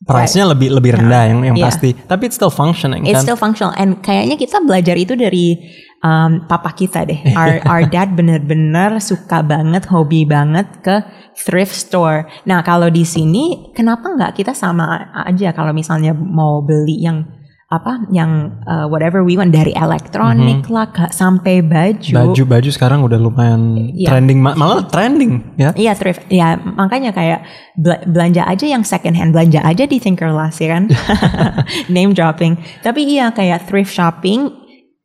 price-nya 0.05 0.45
lebih 0.53 0.69
lebih 0.69 1.01
rendah 1.01 1.23
yang 1.33 1.41
yang 1.43 1.57
Iya. 1.57 1.65
pasti. 1.67 1.91
Tapi 1.97 2.29
it's 2.29 2.37
still 2.37 2.53
functioning 2.53 3.09
It's 3.09 3.19
kan. 3.19 3.25
still 3.25 3.41
functional 3.41 3.73
and 3.75 4.05
kayaknya 4.05 4.37
kita 4.37 4.61
belajar 4.61 4.95
itu 5.01 5.17
dari 5.17 5.57
um, 6.05 6.45
papa 6.45 6.77
kita 6.77 7.09
deh. 7.09 7.21
Our, 7.41 7.65
our 7.65 7.83
dad 7.89 8.13
bener-bener 8.13 9.01
suka 9.01 9.41
banget, 9.41 9.89
hobi 9.89 10.29
banget 10.29 10.69
ke 10.85 11.01
thrift 11.35 11.73
store. 11.73 12.29
Nah 12.45 12.61
kalau 12.61 12.93
di 12.93 13.03
sini 13.03 13.73
kenapa 13.73 14.13
nggak 14.13 14.37
kita 14.37 14.53
sama 14.53 15.09
aja 15.25 15.57
kalau 15.57 15.73
misalnya 15.73 16.13
mau 16.15 16.61
beli 16.61 17.01
yang 17.01 17.25
apa 17.67 18.07
yang 18.09 18.31
uh, 18.63 18.87
whatever 18.87 19.21
we 19.21 19.35
want 19.35 19.51
dari 19.51 19.73
elektronik 19.73 20.69
lah 20.69 20.87
ke- 20.87 21.11
sampai 21.11 21.59
baju. 21.59 22.13
Baju-baju 22.13 22.69
sekarang 22.69 23.01
udah 23.01 23.17
lumayan 23.17 23.91
Iya. 23.91 24.09
trending 24.11 24.39
ma- 24.39 24.55
malah 24.55 24.85
trending 24.85 25.57
ya. 25.57 25.73
Iya 25.73 25.93
thrift, 25.93 26.29
ya 26.29 26.55
makanya 26.55 27.11
kayak 27.11 27.43
bela- 27.75 28.05
belanja 28.05 28.45
aja 28.45 28.67
yang 28.67 28.83
second 28.83 29.15
hand, 29.15 29.33
belanja 29.33 29.59
aja 29.61 29.85
di 29.85 29.97
Thinkerlust 29.97 30.61
ya 30.61 30.77
kan, 30.77 30.93
name 31.89 32.13
dropping. 32.13 32.55
Tapi 32.81 33.09
iya 33.09 33.31
kayak 33.31 33.65
thrift 33.65 33.91
shopping 33.91 34.53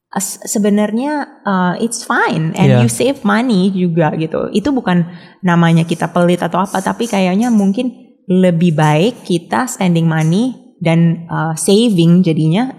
as- 0.10 0.44
sebenarnya 0.44 1.42
uh, 1.42 1.74
it's 1.78 2.02
fine 2.02 2.52
and 2.54 2.70
Iya. 2.70 2.80
you 2.82 2.90
save 2.90 3.24
money 3.24 3.72
juga 3.72 4.14
gitu. 4.14 4.52
Itu 4.52 4.70
bukan 4.70 5.08
namanya 5.40 5.84
kita 5.84 6.10
pelit 6.10 6.42
atau 6.42 6.60
apa, 6.60 6.80
tapi 6.80 7.06
kayaknya 7.06 7.50
mungkin 7.50 7.94
lebih 8.26 8.76
baik 8.76 9.26
kita 9.26 9.66
spending 9.66 10.06
money 10.06 10.69
dan 10.80 11.28
uh, 11.28 11.54
saving 11.56 12.24
jadinya 12.24 12.72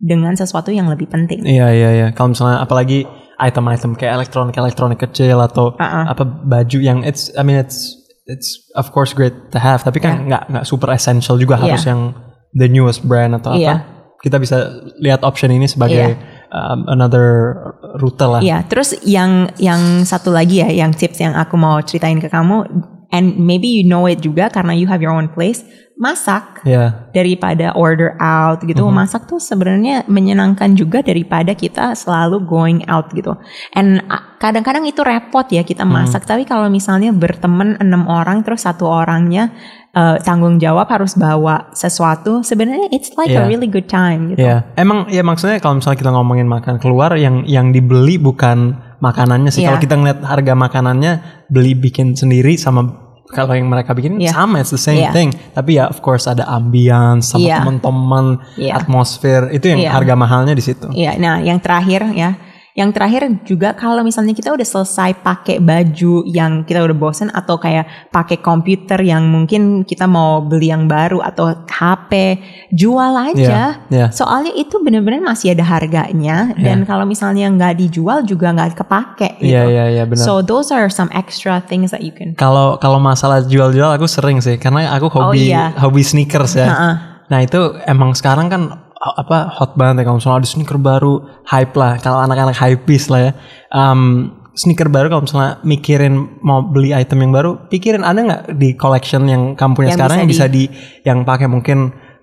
dengan 0.00 0.32
sesuatu 0.32 0.72
yang 0.72 0.88
lebih 0.88 1.12
penting. 1.12 1.44
Iya 1.44 1.68
iya 1.72 1.90
iya. 1.92 2.08
Kalau 2.16 2.32
misalnya 2.32 2.64
apalagi 2.64 3.04
item-item 3.40 3.96
kayak 3.96 4.24
elektronik 4.24 4.56
elektronik 4.56 5.00
kecil 5.00 5.40
atau 5.40 5.76
Uh-uh. 5.76 6.04
apa 6.12 6.24
baju 6.24 6.78
yang 6.80 7.04
it's 7.04 7.32
I 7.36 7.44
mean 7.44 7.60
it's 7.60 7.96
it's 8.28 8.72
of 8.76 8.92
course 8.92 9.12
great 9.12 9.52
to 9.52 9.58
have 9.60 9.84
tapi 9.84 10.00
kan 10.00 10.28
nggak 10.28 10.48
nggak 10.48 10.64
super 10.68 10.92
essential 10.92 11.40
juga 11.40 11.60
harus 11.60 11.84
yang 11.84 12.16
the 12.56 12.68
newest 12.68 13.04
brand 13.04 13.36
atau 13.36 13.54
apa. 13.54 13.60
Iya. 13.60 13.76
Kita 14.20 14.36
bisa 14.36 14.68
lihat 15.00 15.24
option 15.24 15.48
ini 15.48 15.64
sebagai 15.64 16.12
um, 16.52 16.84
another 16.92 17.56
rute 17.96 18.20
lah. 18.20 18.44
Iya, 18.44 18.68
terus 18.68 18.92
yang 19.06 19.48
yang 19.56 20.04
satu 20.04 20.28
lagi 20.28 20.60
ya, 20.60 20.68
yang 20.68 20.92
tips 20.92 21.24
yang 21.24 21.32
aku 21.32 21.56
mau 21.56 21.80
ceritain 21.80 22.20
ke 22.20 22.28
kamu, 22.28 22.68
and 23.10 23.38
maybe 23.38 23.66
you 23.66 23.84
know 23.84 24.06
it 24.06 24.22
juga 24.22 24.48
karena 24.48 24.74
you 24.74 24.86
have 24.86 25.02
your 25.02 25.12
own 25.14 25.30
place, 25.30 25.62
masak 26.00 26.64
Iya. 26.64 27.12
daripada 27.12 27.76
order 27.76 28.16
out 28.16 28.64
gitu. 28.64 28.88
Mm-hmm. 28.88 28.98
Masak 29.04 29.28
tuh 29.28 29.36
sebenarnya 29.36 30.08
menyenangkan 30.08 30.72
juga 30.72 31.04
daripada 31.04 31.52
kita 31.52 31.92
selalu 31.92 32.40
going 32.48 32.80
out 32.88 33.12
gitu. 33.12 33.36
And 33.76 34.00
kadang-kadang 34.40 34.88
itu 34.88 35.04
repot 35.04 35.44
ya 35.52 35.60
kita 35.60 35.84
Mm-hmm. 35.84 35.92
masak, 36.08 36.24
tapi 36.24 36.48
kalau 36.48 36.72
misalnya 36.72 37.12
berteman 37.12 37.76
enam 37.76 38.08
orang 38.08 38.40
terus 38.40 38.64
satu 38.64 38.88
orangnya 38.88 39.52
uh, 39.92 40.16
tanggung 40.24 40.56
jawab 40.56 40.88
harus 40.88 41.12
bawa 41.18 41.68
sesuatu, 41.76 42.40
sebenarnya 42.40 42.88
it's 42.94 43.12
like 43.20 43.28
a 43.28 43.44
Iya. 43.44 43.48
really 43.50 43.68
good 43.68 43.90
time 43.90 44.32
gitu. 44.32 44.40
Iya, 44.40 44.72
emang 44.80 45.10
ya 45.12 45.20
maksudnya 45.20 45.60
kalau 45.60 45.76
misalnya 45.82 46.00
kita 46.00 46.12
ngomongin 46.16 46.48
makan 46.48 46.80
keluar 46.80 47.12
yang 47.20 47.44
yang 47.44 47.76
dibeli 47.76 48.16
bukan 48.16 48.88
makanannya 49.00 49.50
sih. 49.50 49.64
Iya. 49.64 49.74
Kalau 49.74 49.80
kita 49.80 49.94
ngeliat 49.96 50.20
harga 50.22 50.52
makanannya 50.54 51.12
beli 51.48 51.72
bikin 51.74 52.14
sendiri 52.14 52.54
sama 52.54 53.10
kalau 53.30 53.54
yang 53.54 53.70
mereka 53.70 53.94
bikin 53.94 54.18
Iya. 54.18 54.34
sama, 54.34 54.58
it's 54.58 54.74
the 54.74 54.78
same 54.80 55.06
Iya. 55.06 55.14
thing. 55.14 55.30
Tapi 55.54 55.78
ya 55.78 55.86
of 55.86 56.02
course 56.02 56.26
ada 56.26 56.50
ambience 56.50 57.30
sama 57.30 57.46
Iya. 57.46 57.56
teman-teman, 57.62 58.42
Iya. 58.58 58.72
atmosfer 58.82 59.54
itu 59.54 59.70
yang 59.70 59.80
Iya. 59.86 59.90
harga 59.94 60.14
mahalnya 60.18 60.54
di 60.54 60.62
situ. 60.62 60.90
Iya, 60.90 61.14
nah 61.14 61.38
yang 61.38 61.62
terakhir 61.62 62.10
ya, 62.10 62.34
yang 62.80 62.96
terakhir 62.96 63.28
juga 63.44 63.76
kalau 63.76 64.00
misalnya 64.00 64.32
kita 64.32 64.56
udah 64.56 64.64
selesai 64.64 65.20
pakai 65.20 65.60
baju 65.60 66.24
yang 66.24 66.64
kita 66.64 66.80
udah 66.80 66.96
bosen 66.96 67.28
atau 67.28 67.60
kayak 67.60 68.08
pakai 68.08 68.40
komputer 68.40 68.96
yang 69.04 69.28
mungkin 69.28 69.84
kita 69.84 70.08
mau 70.08 70.40
beli 70.40 70.72
yang 70.72 70.88
baru 70.88 71.20
atau 71.20 71.52
HP, 71.68 72.40
jual 72.72 73.12
aja. 73.12 73.36
Iya, 73.36 73.64
iya. 73.92 74.06
Soalnya 74.08 74.56
itu 74.56 74.80
bener-bener 74.80 75.20
masih 75.20 75.52
ada 75.52 75.62
harganya 75.62 76.56
dan 76.56 76.88
kalau 76.88 77.04
misalnya 77.04 77.52
nggak 77.52 77.76
dijual 77.76 78.24
juga 78.24 78.56
nggak 78.56 78.80
kepake 78.80 79.30
gitu. 79.44 79.52
Iya 79.52 79.62
iya 79.68 79.84
iya 80.00 80.04
benar. 80.08 80.24
So 80.24 80.40
those 80.40 80.72
are 80.72 80.88
some 80.88 81.12
extra 81.12 81.60
things 81.60 81.92
that 81.92 82.00
you 82.00 82.16
can. 82.16 82.32
Kalau 82.40 82.80
kalau 82.80 82.96
masalah 82.96 83.44
jual-jual 83.44 83.92
aku 83.92 84.08
sering 84.08 84.40
sih 84.40 84.56
karena 84.56 84.88
aku 84.96 85.12
hobi 85.12 85.52
iya. 85.52 85.76
hobi 85.76 86.00
sneakers 86.00 86.56
ya. 86.56 86.66
Ha-ha. 86.66 86.90
Nah 87.28 87.38
itu 87.44 87.76
emang 87.84 88.16
sekarang 88.16 88.48
kan 88.48 88.89
apa 89.00 89.48
hot 89.48 89.80
banget 89.80 90.04
ya 90.04 90.04
kalau 90.04 90.20
misalnya 90.20 90.38
ada 90.44 90.48
sneaker 90.48 90.76
baru 90.76 91.14
hype 91.48 91.72
lah 91.72 91.96
kalau 91.98 92.20
anak-anak 92.20 92.52
hypebeast 92.52 93.08
lah 93.08 93.20
ya. 93.20 93.32
Um, 93.72 94.36
sneaker 94.52 94.92
baru 94.92 95.08
kalau 95.08 95.24
misalnya 95.24 95.56
mikirin 95.64 96.14
mau 96.44 96.60
beli 96.60 96.92
item 96.92 97.24
yang 97.24 97.32
baru, 97.32 97.64
pikirin 97.66 98.04
ada 98.04 98.20
nggak 98.20 98.42
di 98.54 98.76
collection 98.76 99.24
yang 99.24 99.56
kamu 99.56 99.72
punya 99.72 99.88
Yang 99.88 99.96
sekarang 99.96 100.16
bisa 100.16 100.20
yang 100.20 100.30
bisa 100.30 100.44
di 100.46 100.64
yang 101.02 101.18
pakai 101.24 101.48
mungkin 101.48 101.78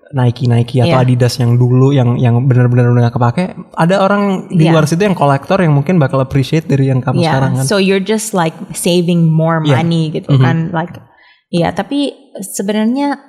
Nike 0.08 0.48
Nike 0.48 0.80
atau 0.80 0.96
Iya. 0.96 1.04
Adidas 1.04 1.36
yang 1.36 1.58
dulu 1.58 1.92
yang 1.92 2.16
yang 2.16 2.40
benar-benar 2.48 2.94
udah 2.94 3.10
gak 3.10 3.16
kepake. 3.20 3.44
Ada 3.76 4.00
orang 4.00 4.48
di 4.48 4.64
Iya. 4.64 4.72
luar 4.72 4.86
situ 4.88 5.04
yang 5.04 5.18
kolektor 5.18 5.60
yang 5.60 5.76
mungkin 5.76 6.00
bakal 6.00 6.22
appreciate 6.22 6.64
dari 6.64 6.88
yang 6.88 7.04
kamu 7.04 7.20
Yeah, 7.20 7.36
sekarang 7.36 7.52
kan. 7.60 7.64
so 7.68 7.76
you're 7.76 8.00
just 8.00 8.32
like 8.32 8.56
saving 8.72 9.28
more 9.28 9.60
Yeah. 9.66 9.82
money 9.82 10.14
gitu 10.16 10.32
Mhm. 10.32 10.40
kan, 10.40 10.58
like, 10.72 10.96
iya. 11.52 11.76
Tapi 11.76 12.14
sebenarnya 12.40 13.20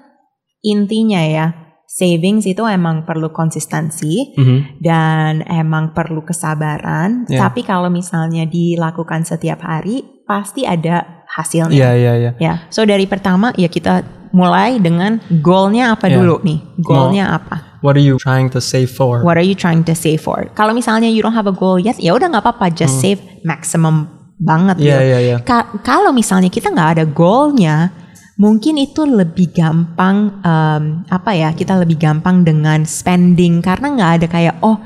intinya 0.61 1.19
ya, 1.19 1.47
savings 1.89 2.45
itu 2.45 2.61
emang 2.69 3.09
perlu 3.09 3.33
konsistensi 3.33 4.37
Mhm. 4.37 4.59
dan 4.79 5.41
emang 5.49 5.97
perlu 5.97 6.21
kesabaran. 6.21 7.25
Yeah. 7.27 7.49
Tapi 7.49 7.65
kalau 7.65 7.89
misalnya 7.89 8.45
dilakukan 8.45 9.25
setiap 9.25 9.65
hari, 9.65 10.05
pasti 10.23 10.69
ada 10.69 11.25
hasilnya. 11.27 11.73
Iya 11.73 11.91
iya 11.97 12.13
iya. 12.15 12.31
Ya, 12.37 12.55
so 12.69 12.85
dari 12.85 13.09
pertama 13.09 13.57
ya 13.57 13.67
kita 13.67 14.05
mulai 14.31 14.77
dengan 14.77 15.17
goalnya 15.41 15.97
apa 15.97 16.13
Yeah. 16.13 16.21
dulu 16.21 16.45
nih? 16.45 16.59
Goalnya 16.79 17.33
apa? 17.33 17.81
What 17.81 17.97
are 17.97 18.05
you 18.05 18.21
trying 18.21 18.53
to 18.53 18.61
save 18.61 18.93
for? 18.93 19.25
What 19.25 19.41
are 19.41 19.47
you 19.47 19.57
trying 19.57 19.81
to 19.89 19.97
save 19.97 20.21
for? 20.21 20.45
Kalau 20.53 20.77
misalnya 20.77 21.09
you 21.09 21.25
don't 21.25 21.33
have 21.33 21.49
a 21.49 21.55
goal 21.57 21.81
yet, 21.81 21.97
ya 21.97 22.13
udah 22.13 22.29
nggak 22.29 22.45
apa-apa, 22.45 22.69
just 22.69 23.01
Hmm. 23.01 23.17
save 23.17 23.21
maximum 23.49 24.13
banget 24.37 24.77
Iya, 24.79 24.85
gitu. 24.85 25.03
iya, 25.09 25.19
iya. 25.25 25.37
Ka- 25.41 25.73
kalau 25.81 26.13
misalnya 26.13 26.53
kita 26.53 26.69
nggak 26.69 26.91
ada 27.01 27.05
goalnya, 27.09 27.91
mungkin 28.39 28.79
itu 28.79 29.03
lebih 29.03 29.51
gampang 29.51 30.39
em, 30.41 30.83
apa 31.05 31.31
ya? 31.35 31.51
Kita 31.53 31.75
lebih 31.77 31.99
gampang 31.99 32.43
dengan 32.43 32.87
spending 32.87 33.61
karena 33.61 33.87
nggak 33.91 34.13
ada 34.17 34.27
kayak 34.27 34.57
oh 34.63 34.79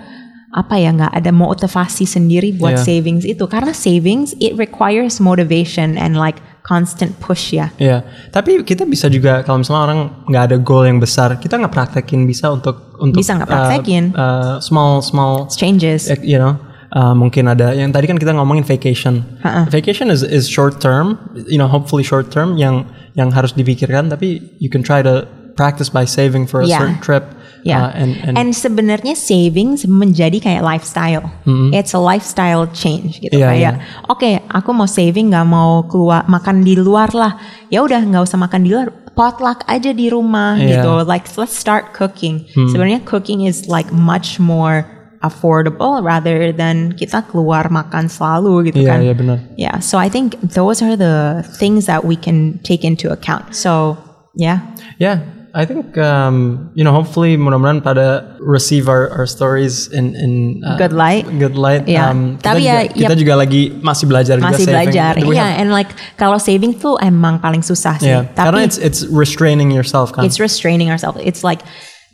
apa 0.52 0.76
ya 0.76 0.92
nggak 0.92 1.16
ada 1.16 1.32
motivasi 1.32 2.04
sendiri 2.04 2.52
buat 2.52 2.76
Iya. 2.76 2.84
savings 2.84 3.24
itu 3.24 3.40
karena 3.48 3.72
savings 3.72 4.36
it 4.36 4.52
requires 4.56 5.16
motivation 5.16 5.96
and 5.96 6.12
like 6.12 6.40
constant 6.60 7.16
push 7.18 7.56
ya. 7.56 7.72
Iya, 7.76 8.04
tapi 8.28 8.60
kita 8.60 8.84
bisa 8.84 9.08
juga 9.08 9.40
kalau 9.42 9.64
misalnya 9.64 9.82
orang 9.82 10.00
nggak 10.28 10.44
ada 10.48 10.56
goal 10.60 10.84
yang 10.84 11.00
besar, 11.00 11.40
kita 11.40 11.56
nggak 11.56 11.72
praktekin 11.72 12.24
bisa 12.24 12.52
untuk 12.52 12.92
untuk 13.00 13.16
Bisa 13.16 13.32
nggak 13.34 13.48
uh, 13.48 13.52
praktekin. 13.52 14.04
uh, 14.12 14.60
small 14.60 15.00
small 15.00 15.48
Changes. 15.48 16.06
eh, 16.06 16.20
you 16.20 16.36
know 16.36 16.54
uh, 16.92 17.12
mungkin 17.12 17.48
ada 17.48 17.72
yang 17.72 17.90
tadi 17.90 18.06
kan 18.06 18.16
kita 18.16 18.32
ngomongin 18.32 18.62
vacation 18.62 19.24
Ha-ha. 19.42 19.66
vacation 19.68 20.08
is 20.08 20.20
is 20.22 20.46
short 20.46 20.78
term 20.78 21.18
you 21.48 21.56
know 21.56 21.68
hopefully 21.68 22.04
short 22.04 22.28
term 22.30 22.56
yang 22.56 22.84
yang 23.12 23.32
harus 23.32 23.52
dipikirkan 23.52 24.08
tapi 24.08 24.40
you 24.56 24.68
can 24.72 24.80
try 24.80 25.00
to 25.00 25.24
practice 25.52 25.92
by 25.92 26.04
saving 26.08 26.48
for 26.48 26.64
a 26.64 26.68
Yeah. 26.68 26.80
certain 26.80 27.00
trip 27.00 27.24
Ya, 27.62 27.78
uh, 27.78 27.90
and 27.94 28.18
and, 28.26 28.34
and 28.34 28.50
sebenarnya 28.50 29.14
savings 29.14 29.86
menjadi 29.86 30.42
kayak 30.42 30.66
lifestyle. 30.66 31.30
It's 31.70 31.94
a 31.94 32.02
lifestyle 32.02 32.66
change 32.74 33.22
gitu. 33.22 33.38
Iya, 33.38 33.54
kayak. 33.54 33.74
Oke, 34.10 34.42
aku 34.50 34.74
mau 34.74 34.90
saving, 34.90 35.30
nggak 35.30 35.46
mau 35.46 35.86
keluar 35.86 36.26
makan 36.26 36.66
di 36.66 36.74
luar 36.74 37.14
lah. 37.14 37.38
Ya 37.70 37.86
udah 37.86 38.02
nggak 38.02 38.26
usah 38.26 38.34
makan 38.34 38.66
di 38.66 38.74
luar, 38.74 38.90
potluck 39.14 39.62
aja 39.70 39.94
di 39.94 40.10
rumah. 40.10 40.58
Hmm. 40.58 40.66
gitu. 40.74 40.90
Like 41.06 41.30
let's 41.38 41.54
start 41.54 41.94
cooking. 41.94 42.42
Sebenarnya 42.50 42.98
cooking 43.06 43.46
is 43.46 43.70
like 43.70 43.94
much 43.94 44.42
more 44.42 44.82
affordable 45.22 46.02
rather 46.02 46.50
than 46.52 46.92
kita 46.92 47.22
keluar 47.30 47.70
makan 47.70 48.10
selalu 48.10 48.68
gitu 48.70 48.82
Iya, 48.82 48.90
kan. 48.90 48.98
iya, 49.00 49.14
benar. 49.14 49.38
Yeah, 49.56 49.76
so 49.78 49.96
I 49.96 50.10
think 50.10 50.34
those 50.42 50.82
are 50.82 50.98
the 50.98 51.46
things 51.56 51.86
that 51.86 52.02
we 52.02 52.18
can 52.18 52.58
take 52.66 52.82
into 52.82 53.08
account. 53.08 53.54
So 53.54 53.96
yeah. 54.34 54.74
yeah 54.98 55.22
I 55.52 55.68
think 55.68 56.00
um, 56.00 56.72
you 56.72 56.80
know 56.80 56.96
hopefully 56.96 57.36
mudah-mudahan 57.36 57.84
pada 57.84 58.24
receive 58.40 58.88
our, 58.88 59.12
our 59.12 59.28
stories 59.28 59.84
in 59.92 60.16
in 60.16 60.64
uh, 60.64 60.80
Good 60.80 60.96
light. 60.96 61.28
good 61.36 61.60
light 61.60 61.84
Iya. 61.84 62.08
Um, 62.08 62.40
kita 62.40 62.46
Tapi 62.56 62.60
juga, 62.64 62.72
ya, 62.72 62.78
kita 62.88 63.12
yep. 63.12 63.20
juga 63.20 63.34
lagi 63.36 63.62
masih 63.84 64.04
belajar 64.08 64.34
juga 64.40 64.48
masih 64.48 64.64
saving. 64.64 64.72
belajar. 64.80 65.12
Iya, 65.20 65.28
have- 65.44 65.58
and 65.60 65.68
like 65.68 65.92
kalau 66.16 66.40
saving 66.40 66.72
tuh 66.72 66.96
emang 67.04 67.36
paling 67.36 67.60
susah 67.60 68.00
sih. 68.00 68.08
yeah, 68.08 68.24
karena 68.32 68.64
Tapi 68.64 68.64
it's 68.64 68.80
it's 68.80 69.04
restraining 69.12 69.68
yourself 69.68 70.08
kan 70.16 70.24
it's 70.24 70.40
restraining 70.40 70.88
ourselves. 70.88 71.20
It's 71.20 71.44
like 71.44 71.60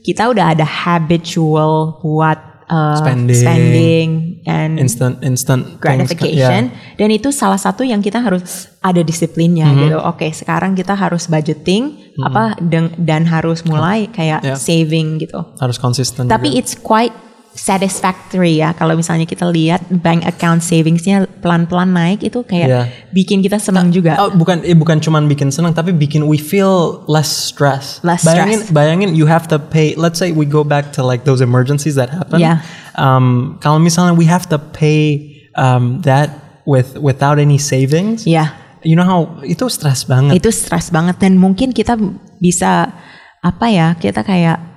kita 0.02 0.26
udah 0.34 0.58
ada 0.58 0.66
habitual 0.66 2.02
buat 2.02 2.38
uh, 2.68 2.96
Spending. 2.96 3.36
spending 3.38 4.08
and 4.44 4.76
instant 4.76 5.20
instant 5.20 5.62
things 5.66 5.80
gratification. 5.80 6.62
Yeah. 6.68 6.96
Dan 6.96 7.08
itu 7.10 7.28
salah 7.30 7.56
satu 7.56 7.82
yang 7.82 8.00
kita 8.00 8.18
harus 8.18 8.68
ada 8.78 9.00
disiplinnya 9.00 9.66
Mm-hmm. 9.66 9.82
gitu. 9.84 9.98
Oke, 10.00 10.28
sekarang 10.30 10.72
kita 10.72 10.92
harus 10.92 11.26
budgeting 11.26 11.96
apa 12.18 12.56
deng- 12.58 12.94
dan 12.96 13.24
harus 13.24 13.62
mulai 13.62 14.08
kayak 14.08 14.40
Yeah. 14.40 14.56
saving 14.56 15.18
gitu. 15.18 15.38
harus 15.56 15.76
konsisten 15.76 16.26
Tapi 16.26 16.48
juga. 16.48 16.58
it's 16.58 16.74
quite 16.74 17.12
satisfactory 17.58 18.62
ya 18.62 18.70
kalau 18.70 18.94
misalnya 18.94 19.26
kita 19.26 19.50
lihat 19.50 19.82
bank 19.90 20.22
account 20.22 20.62
savingsnya 20.62 21.26
pelan-pelan 21.42 21.90
naik 21.90 22.22
itu 22.22 22.46
kayak 22.46 22.68
Yeah. 22.68 22.86
bikin 23.10 23.40
kita 23.40 23.56
senang 23.58 23.88
juga. 23.90 24.14
Oh, 24.20 24.28
bukan 24.30 24.60
eh, 24.62 24.76
bukan 24.76 25.00
cuman 25.00 25.24
bikin 25.26 25.48
senang 25.48 25.72
tapi 25.72 25.90
bikin 25.90 26.28
we 26.28 26.38
feel 26.38 27.02
less 27.08 27.26
stress. 27.26 27.98
Less 28.04 28.22
bayangin 28.22 28.62
stress. 28.62 28.76
bayangin 28.76 29.10
you 29.16 29.24
have 29.26 29.48
to 29.48 29.56
pay 29.58 29.96
let's 29.98 30.20
say 30.20 30.30
we 30.30 30.44
go 30.44 30.62
back 30.62 30.92
to 30.94 31.00
like 31.02 31.24
those 31.26 31.40
emergencies 31.40 31.96
that 31.96 32.12
happen. 32.12 32.38
Yeah. 32.38 32.60
Um 32.94 33.56
kalau 33.58 33.80
misalnya 33.80 34.14
we 34.14 34.28
have 34.28 34.46
to 34.52 34.60
pay 34.60 35.24
um 35.56 36.04
that 36.04 36.60
with 36.68 36.94
without 37.00 37.40
any 37.40 37.56
savings. 37.56 38.28
Ya. 38.28 38.52
You 38.84 38.94
know 38.94 39.08
how 39.08 39.40
itu 39.42 39.66
stress 39.72 40.04
banget. 40.04 40.38
itu 40.38 40.52
stres 40.52 40.92
banget 40.92 41.18
dan 41.18 41.34
mungkin 41.40 41.72
kita 41.74 41.96
bisa 42.38 42.92
apa 43.40 43.66
ya 43.72 43.96
kita 43.96 44.22
kayak 44.22 44.67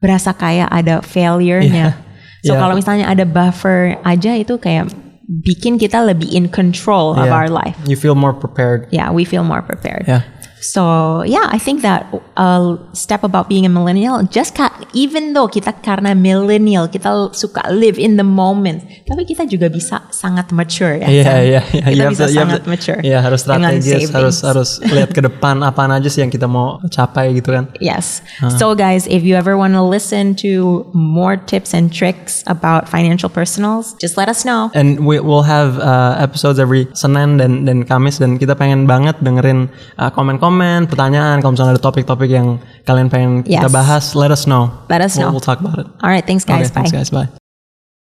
berasa 0.00 0.32
kayak 0.32 0.68
ada 0.72 1.00
failure-nya. 1.04 1.92
Yeah. 1.92 2.08
So 2.40 2.56
Yeah. 2.56 2.60
kalau 2.64 2.74
misalnya 2.74 3.04
ada 3.04 3.28
buffer 3.28 4.00
aja 4.00 4.32
itu 4.32 4.56
kayak 4.56 4.88
bikin 5.28 5.76
kita 5.76 6.00
lebih 6.02 6.32
in 6.32 6.48
control 6.48 7.12
of 7.14 7.28
Yeah. 7.28 7.36
our 7.36 7.48
life. 7.52 7.76
You 7.84 7.94
feel 8.00 8.16
more 8.16 8.32
prepared. 8.32 8.88
Yeah, 8.90 9.12
we 9.12 9.28
feel 9.28 9.44
more 9.44 9.60
prepared. 9.62 10.08
Yeah. 10.08 10.24
So 10.60 11.20
yeah, 11.24 11.48
I 11.52 11.60
think 11.60 11.84
that 11.84 12.08
a 12.40 12.80
step 12.96 13.20
about 13.20 13.52
being 13.52 13.68
a 13.68 13.72
millennial, 13.72 14.24
just 14.24 14.56
ka, 14.56 14.72
even 14.96 15.36
though 15.36 15.44
kita 15.44 15.76
karena 15.84 16.16
millennial 16.16 16.88
kita 16.88 17.36
suka 17.36 17.60
live 17.68 18.00
in 18.00 18.16
the 18.16 18.24
moment, 18.24 18.80
tapi 19.04 19.28
kita 19.28 19.44
juga 19.44 19.68
bisa 19.68 20.08
sangat 20.08 20.48
mature 20.56 21.04
ya. 21.04 21.06
Iya 21.12 21.24
Sam? 21.24 21.36
iya 21.36 21.60
iya. 21.76 21.84
Kita 21.84 22.04
have 22.08 22.12
bisa 22.16 22.24
you 22.24 22.40
have 22.40 22.48
sangat 22.48 22.60
to- 22.64 22.70
mature. 22.72 23.00
Iya 23.04 23.18
harus 23.20 23.40
strategis, 23.44 24.08
harus 24.08 24.36
harus 24.40 24.70
lihat 24.88 25.12
ke 25.12 25.20
depan 25.20 25.60
apaan 25.60 25.92
aja 25.92 26.08
sih 26.08 26.24
yang 26.24 26.32
kita 26.32 26.48
mau 26.48 26.80
capai 26.88 27.36
gitu 27.36 27.52
kan. 27.52 27.68
Yes. 27.76 28.24
So, 28.56 28.72
guys, 28.72 29.04
if 29.04 29.20
you 29.20 29.36
ever 29.36 29.60
want 29.60 29.76
to 29.76 29.84
listen 29.84 30.32
to 30.40 30.88
more 30.96 31.36
tips 31.36 31.76
and 31.76 31.92
tricks 31.92 32.40
about 32.48 32.88
financial 32.88 33.28
personals, 33.28 33.92
just 34.00 34.16
let 34.16 34.32
us 34.32 34.48
know. 34.48 34.72
And 34.72 35.04
we 35.04 35.20
will 35.20 35.44
have 35.44 35.76
uh, 35.76 36.16
episodes 36.16 36.56
every 36.56 36.88
Senin 36.96 37.36
dan 37.36 37.68
dan 37.68 37.84
Kamis 37.84 38.16
dan 38.16 38.40
kita 38.40 38.56
pengen 38.56 38.88
banget 38.88 39.20
dengerin 39.20 39.68
uh, 40.00 40.08
komen-komen, 40.08 40.88
pertanyaan 40.88 41.44
kalau 41.44 41.52
misalnya 41.52 41.76
ada 41.76 41.82
topik-topik 41.84 42.29
yang 42.30 42.62
kalian 42.86 43.10
pengen 43.10 43.42
kita 43.42 43.66
Yes. 43.66 43.74
bahas, 43.74 44.04
let 44.14 44.30
us 44.30 44.46
know. 44.46 44.70
Let 44.86 45.02
us 45.02 45.18
We'll- 45.18 45.26
know. 45.26 45.30
We'll, 45.34 45.42
talk 45.42 45.58
about 45.58 45.82
it. 45.82 45.86
All 45.98 46.10
right. 46.10 46.22
Thanks, 46.22 46.46
guys. 46.46 46.70
okay, 46.70 46.78
Bye. 46.78 46.86
thanks 46.86 46.92
guys. 46.94 47.10
Bye. 47.10 47.39